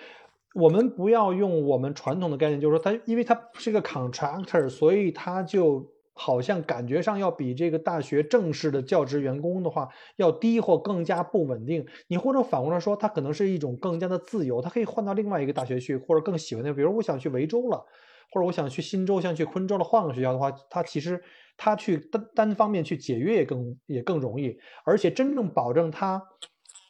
[0.54, 5.90] 我们不要用我们传统的概念，就是说他因为他是个 contractor，所以他就
[6.20, 11.86] 好像感觉上要比这个大学正式的教职员工的话要低或更加不稳定。
[12.10, 17.86] 你或者反过来说，他可能是一种更加的自由，他可以换到另外一个大学去，或者更喜欢的，比如我想去维州了。
[18.32, 21.20] 或者我想去新州，想去昆州了，换个学校的话，他其实
[21.58, 24.56] 他去单单方面去解约也更也更容易，
[24.86, 26.22] 而且真正保证他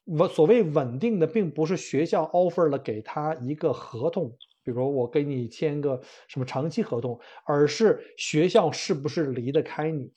[0.07, 4.33] 稳所谓稳定的，并不是学校 offer 了给他一个合同，
[4.63, 10.11] 比如我跟你签个什么长期合同，而是学校是不是离得开你，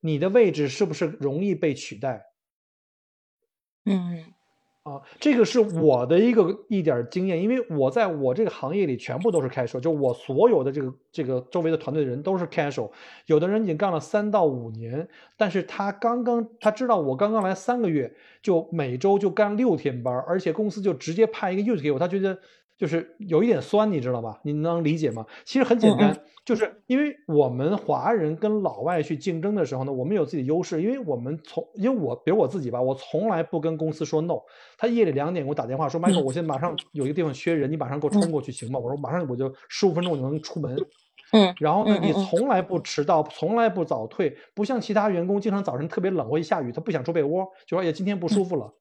[0.00, 2.24] 你的位置是不是容易被取代。
[3.84, 4.24] 嗯
[4.84, 12.90] 啊，这个是我的一个一点经验，因为我在我这个行业里全部都是 casual，就我所有的这个这个周围的团队的人都是 casual，
[13.26, 18.10] 有的人已经干了三到五年，但是他刚刚他知道我刚刚来三个月，
[18.42, 22.38] 就每周就干六天班，而且公司就直接派一个 youth 给我，他觉得
[22.78, 24.38] 就是有一点酸，你知道吧？
[24.44, 25.26] 你能理解吗？
[25.44, 34.34] 其实很简单，就是因为我们华人跟老外去竞争的时候呢，我们有自己的优势，因为我们从因为我比如我自己吧，我从来不跟公司说 no。
[34.78, 38.78] 他夜里两点给我打电话说，Michael，我现在马上有一个地方缺人，你马上给我冲过去行吗？
[38.78, 40.76] 我说马上我就十五分钟我就能出门。
[41.32, 48.72] 嗯然后呢，你从来不迟到，从来不早退，不像其他员工经常早晨特别冷或一下雨，他不想出被窝，就说哎呀今天不舒服了。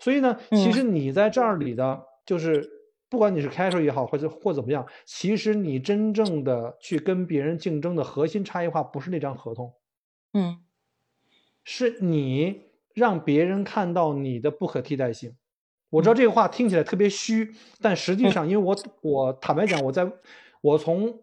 [0.00, 2.75] 所以呢，其实你在这儿里的就是。
[3.08, 9.74] 不管你是 casual 也好，或者或怎么样，其实你真正的去跟别人竞争的核心差异化不是那张合同，
[10.32, 10.58] 嗯。
[11.68, 12.62] 是你
[12.94, 15.34] 让别人看到你的不可替代性。
[15.90, 20.08] 我知道这个话听起来特别虚，但实际上，因为我我坦白讲，我在
[20.60, 21.20] 我从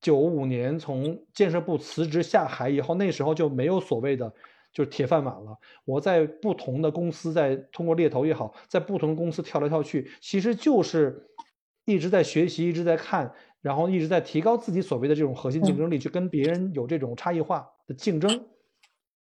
[0.00, 4.32] 九五年从建设部辞职下海以后，那时候就没有所谓的
[4.78, 5.58] 就是铁饭碗了。
[5.84, 11.26] 我在不同的公司，在通过猎头也好，在不同的公司跳来跳去，其实就是
[11.84, 18.46] 一直在学习，一直在看，然后一直在提高自己所谓的这种核心竞争力，去跟别人有这种差异化的竞争。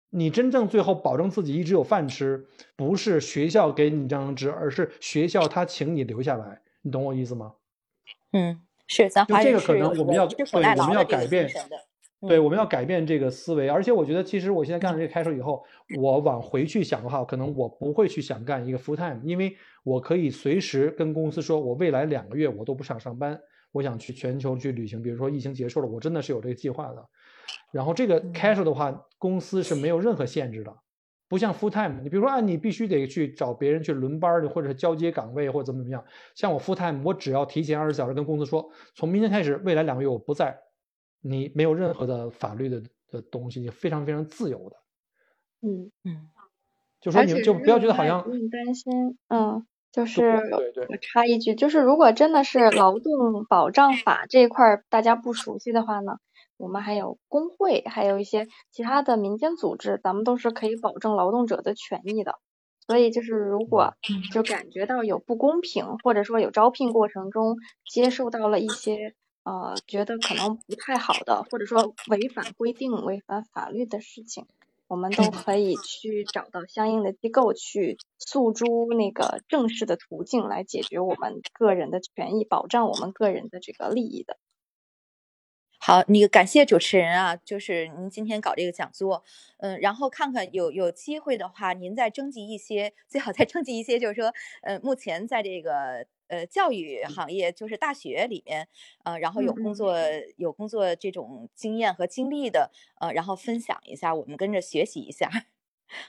[0.10, 2.46] 你真正最后保证自己一直有饭吃，
[2.76, 7.54] 不是学校给你这张纸，而是学校他请你留下来，你懂我意思吗？
[8.34, 11.50] 嗯，是咱就这个可华人是有能我们要对我们要改变。
[12.22, 15.64] 对，嗯我们要改变这个思维，而且我觉得，其实我现在干了这个开手以后，
[16.00, 23.40] 我往回去想的话，可能我不会去想干一个 full time，因为我可以随时跟公司说，我未来两个月我都不想上班，
[23.72, 25.02] 我想去全球去旅行。
[25.02, 27.06] 比如说疫情结束了，我真的是有这个计划的。
[27.72, 30.74] 然后这个 casual 的话，公司是没有任何限制的，
[31.28, 36.04] 不像 full time，你比如说啊，你必须得去找别人去轮班儿，或者是交接岗位或者怎么怎么样。
[36.34, 40.58] 像我 full time，我只要提前二十小时跟公司说，从明天开始，未来两个月我不在，
[41.28, 44.78] 你没有任何的法律的的东西，你非常非常自由的。
[45.62, 46.30] 嗯，嗯
[47.02, 50.22] 就说你们就不要觉得好像不用担心，嗯，就是
[50.52, 56.18] 对对我插一句，就是如果真的是劳动保障法这一块儿大家不熟悉的话呢，
[56.58, 62.40] 我们还有工会，还有一些其他的民间组织，咱们都是可以保证劳动者的权益的。
[62.88, 63.96] 所以就是如果
[64.32, 67.58] 就感觉到有不公平，或者说有招聘过程中
[67.92, 69.16] 接受到了一些
[69.46, 74.46] 呃觉得可能不太好的，或者说违反规定、违反法律的事情，
[74.88, 84.38] 我们都可以去找到相应的机构去诉诸那个正式的途径来解决我们个人的权益，保障我们个人的这个利益的。
[85.78, 89.24] 好，那个感谢主持人啊，就是您今天搞这个讲座，
[89.60, 94.34] 嗯，然后看看有有机会的话，您再征集一些，最好再征集一些，就是说，
[94.64, 98.68] 呃，目前在这个呃教育行业，就是大学里面，
[99.04, 99.96] 呃，然后有工作
[100.38, 105.30] 有工作这种经验和经历的，呃，然后分享一下，我们跟着学习一下。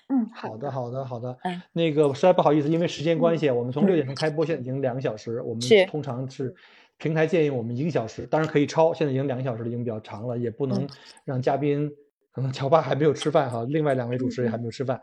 [0.08, 1.38] 嗯，好的，好的，好的。
[1.44, 5.42] 嗯，那个实在不好意思，因为时间关系，我们从六点钟开播，现在已经两个小时。
[5.42, 6.52] 我们通常是
[6.96, 10.88] 平台建议我们一个小时，当然可以超，现在已经两个小时了，已经比较长了，也不能嗯
[11.24, 11.90] 让嘉宾，
[12.32, 14.98] 可能乔巴还没有吃饭哈，另外两位主持人嗯还没有吃饭。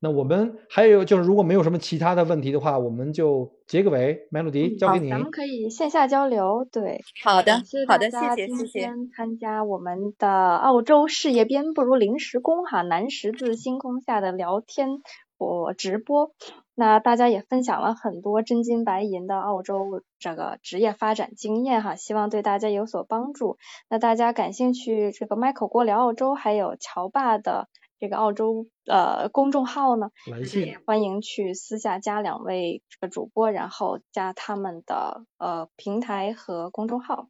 [0.00, 4.28] 那我们还有就是，如果没有什么其他的问题的话，我们就结个尾。
[4.30, 5.10] Melody 交，给你。
[5.10, 7.00] 咱们可以线下交流，对。
[7.24, 8.78] 好的感谢，大好的，谢谢，谢谢。
[8.80, 14.88] 天参加我们的澳洲事业编不如临时工哈南十字星空下的聊天
[15.36, 16.32] 我直播。
[16.76, 23.58] 那大家也分享了很多真金白银的澳洲这个职业发展经验哈，希望对大家有所帮助。
[23.90, 27.66] 那大家感兴趣这个 Michael 郭聊澳洲，还有乔爸的
[27.98, 30.10] 这个澳洲呃公众号呢，
[30.54, 37.28] 也欢迎去私下加两位这个主播，然后加他们的呃平台和公众号。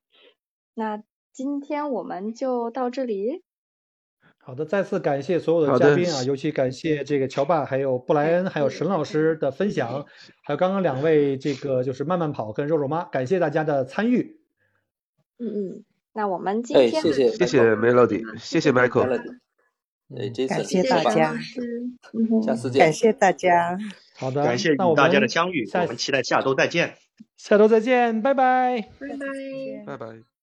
[0.75, 1.03] 那
[1.33, 3.43] 今天我们就到这里。
[4.39, 10.07] 好的，再次感谢所有的的嘉宾啊，尤其感谢这个乔爸、还有布莱恩、还有沈老师的分享，
[10.43, 14.41] 还有刚刚两位这个就是慢慢跑跟肉肉妈，感谢大家的参与。
[15.39, 19.39] 嗯嗯，那我们今哎，天谢谢谢谢 Melody，谢谢 Michael。
[20.49, 21.37] 感谢谢大家
[22.45, 22.93] 下次见感。
[22.93, 23.79] 谢大家。
[24.17, 26.95] 好的，感谢与大家的相遇，我们期待下周再见。
[27.37, 28.89] 下周再见，拜拜。
[28.99, 29.27] 拜拜。
[29.87, 30.38] 拜拜。